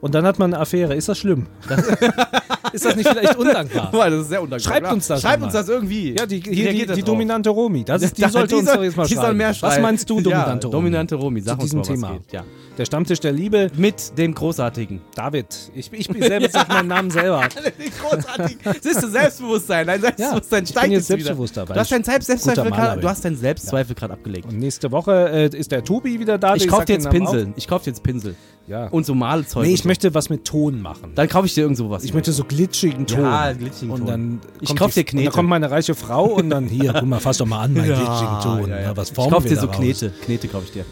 Und 0.00 0.14
dann 0.14 0.24
hat 0.24 0.38
man 0.38 0.52
eine 0.54 0.62
Affäre. 0.62 0.94
Ist 0.94 1.08
das 1.08 1.18
schlimm? 1.18 1.46
ist 2.72 2.84
das 2.84 2.94
nicht 2.94 3.08
vielleicht 3.08 3.36
undankbar? 3.36 3.90
Boah, 3.92 4.08
das 4.10 4.22
ist 4.22 4.28
sehr 4.28 4.40
undankbar. 4.42 4.72
Schreibt 4.72 4.92
uns 4.92 5.06
das 5.08 5.22
Schreibt 5.22 5.42
uns 5.42 5.52
das 5.52 5.68
irgendwie. 5.68 6.14
Ja, 6.16 6.24
die, 6.26 6.40
hier 6.40 6.72
die, 6.72 6.86
die 6.94 7.02
dominante 7.02 7.50
Romi. 7.50 7.82
Das 7.84 8.02
ist, 8.02 8.16
die 8.16 8.22
Ja, 8.22 8.28
sollte 8.28 8.56
uns 8.56 8.66
soll- 8.66 8.76
doch 8.76 8.82
jetzt 8.84 8.96
mal 8.96 9.06
die 9.06 9.14
soll 9.14 9.24
schreiben. 9.24 9.38
mehr 9.38 9.48
Was 9.48 9.58
schreiben. 9.58 9.82
meinst 9.82 10.08
du, 10.08 10.20
dominante 10.20 10.66
ja, 10.68 10.72
Romi? 10.72 10.84
Dominante 10.84 11.14
Romi, 11.16 11.40
sag 11.40 11.56
Zu 11.56 11.62
uns 11.62 11.70
diesem 11.88 12.00
mal, 12.00 12.10
was 12.10 12.18
Thema. 12.18 12.18
geht. 12.18 12.32
Ja. 12.32 12.44
Der 12.78 12.84
Stammtisch 12.84 13.18
der 13.18 13.32
Liebe. 13.32 13.70
Mit 13.76 14.16
dem 14.16 14.34
Großartigen. 14.34 15.00
David. 15.16 15.46
Ich, 15.74 15.92
ich 15.92 16.06
bin 16.08 16.22
selber 16.22 16.48
sag 16.48 16.68
meinen 16.68 16.86
Namen 16.86 17.10
selber. 17.10 17.48
Großartig. 18.00 18.56
Siehst 18.80 19.02
du, 19.02 19.08
Selbstbewusstsein. 19.08 19.84
Dein 19.88 20.00
Selbstbewusstsein 20.00 20.62
ich 20.62 20.70
steigt 20.70 20.84
bin 20.84 20.92
jetzt 20.92 21.08
wieder. 21.08 21.18
selbstbewusster, 21.18 21.68
weil 21.68 21.74
Du 21.74 21.80
hast 21.80 21.86
ich 21.86 21.90
deinen 21.90 22.04
Selbstzweifel 22.04 22.70
bin. 22.70 23.00
du 23.00 23.08
hast 23.08 23.24
deinen 23.24 23.36
Selbstzweifel 23.36 23.94
gerade 23.96 24.12
abgelegt. 24.12 24.46
Und 24.46 24.58
nächste 24.60 24.92
Woche 24.92 25.28
äh, 25.28 25.56
ist 25.56 25.72
der 25.72 25.82
Tobi 25.82 26.20
wieder 26.20 26.38
da. 26.38 26.54
Ich 26.54 26.62
der 26.62 26.70
kauf 26.70 26.78
sagt 26.78 26.88
dir 26.90 26.98
den 26.98 27.02
jetzt. 27.02 27.10
Pinsel. 27.10 27.52
Ich 27.56 27.66
kauf 27.66 27.82
dir 27.82 27.90
jetzt 27.90 28.02
Pinsel. 28.04 28.36
Ja. 28.68 28.86
Und 28.88 29.06
so 29.06 29.14
Malzeug. 29.14 29.66
nee, 29.66 29.72
ich 29.74 29.82
so. 29.82 29.88
möchte 29.88 30.14
was 30.14 30.30
mit 30.30 30.44
Ton 30.44 30.80
machen. 30.80 31.12
Dann 31.16 31.28
kaufe 31.28 31.46
ich 31.46 31.54
dir 31.54 31.62
irgend 31.62 31.78
sowas. 31.78 32.04
Ich 32.04 32.14
möchte 32.14 32.30
so 32.32 32.44
glitschigen 32.44 33.06
Ton. 33.08 33.22
Ja, 33.22 33.52
glitschigen 33.54 33.90
und 33.92 34.06
dann 34.06 34.40
Ich 34.60 34.68
kommt 34.68 34.78
kauf 34.78 34.88
die- 34.94 35.00
dir 35.00 35.04
Knete. 35.04 35.18
Und 35.22 35.26
dann 35.26 35.32
kommt 35.34 35.48
meine 35.48 35.70
reiche 35.70 35.96
Frau 35.96 36.26
und 36.26 36.50
dann 36.50 36.66
hier, 36.66 36.92
guck 36.92 37.06
mal, 37.08 37.18
fass 37.18 37.38
doch 37.38 37.46
mal 37.46 37.62
an, 37.62 37.72
meinen 37.72 37.86
glitschigen 37.94 38.40
Ton. 38.42 38.70
ja, 38.70 38.80
ja. 38.80 38.96
Was 38.96 39.08
ich 39.08 39.14
formen 39.16 39.32
kauf 39.32 39.42
wir 39.42 39.50
dir 39.50 39.56
so? 39.56 39.66
Knete. 39.66 40.12
Knete 40.24 40.46
kauf 40.46 40.62
ich 40.64 40.72
dir. 40.72 40.84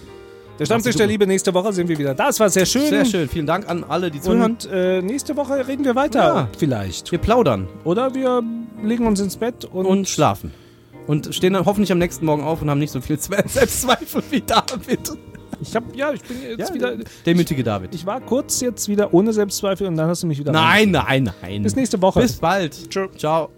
Der 0.59 0.65
Stammtisch 0.65 0.97
der 0.97 1.07
Liebe, 1.07 1.27
nächste 1.27 1.53
Woche 1.53 1.73
sind 1.73 1.89
wir 1.89 1.99
wieder 1.99 2.15
da. 2.15 2.29
Es 2.31 2.41
war 2.41 2.49
sehr 2.49 2.65
schön. 2.65 2.87
Sehr 2.87 3.05
schön. 3.05 3.29
Vielen 3.29 3.47
Dank 3.47 3.69
an 3.69 3.85
alle, 3.85 4.11
die 4.11 4.21
zuhören. 4.21 4.53
Und 4.53 4.69
äh, 4.73 5.03
nächste 5.03 5.37
Woche 5.37 5.67
reden 5.69 5.85
wir 5.85 5.95
weiter, 5.95 6.19
Ja. 6.19 6.49
vielleicht. 6.57 7.13
Wir 7.13 7.19
plaudern 7.19 7.69
Oder 7.85 8.15
wir 8.15 8.43
legen 8.83 9.07
uns 9.07 9.21
ins 9.21 9.37
Bett 9.37 9.65
und, 9.67 9.85
und 9.85 10.09
schlafen. 10.09 10.53
Und 11.07 11.35
stehen 11.35 11.53
dann 11.53 11.67
hoffentlich 11.67 11.93
am 11.93 11.99
nächsten 11.99 12.25
Morgen 12.25 12.43
auf 12.43 12.63
und 12.63 12.71
haben 12.71 12.79
nicht 12.79 12.91
so 12.91 13.01
viel 13.01 13.17
Zwe- 13.17 13.47
Selbstzweifel 13.49 14.23
wie 14.31 14.41
David. 14.41 15.13
ich 15.61 15.77
hab, 15.77 15.95
ja, 15.95 16.13
ich 16.13 16.23
bin 16.23 16.37
jetzt 16.43 16.71
Ja, 16.71 16.75
wieder. 16.75 16.97
der 17.27 17.35
mütige 17.37 17.63
David. 17.63 17.95
Ich 17.95 18.07
war 18.07 18.21
kurz 18.21 18.61
jetzt 18.61 18.89
wieder 18.89 19.13
ohne 19.15 19.33
Selbstzweifel 19.33 19.87
und 19.87 19.97
dann 19.97 20.09
hast 20.09 20.23
du 20.23 20.27
mich 20.27 20.39
wieder. 20.39 20.53
Nein, 20.53 20.91
nein, 20.91 21.31
nein. 21.43 21.63
Bis 21.63 21.77
nächste 21.77 22.01
Woche. 22.01 22.21
Bis 22.23 22.37
bald. 22.39 22.89
Tschö. 22.91 23.09
Ciao. 23.17 23.51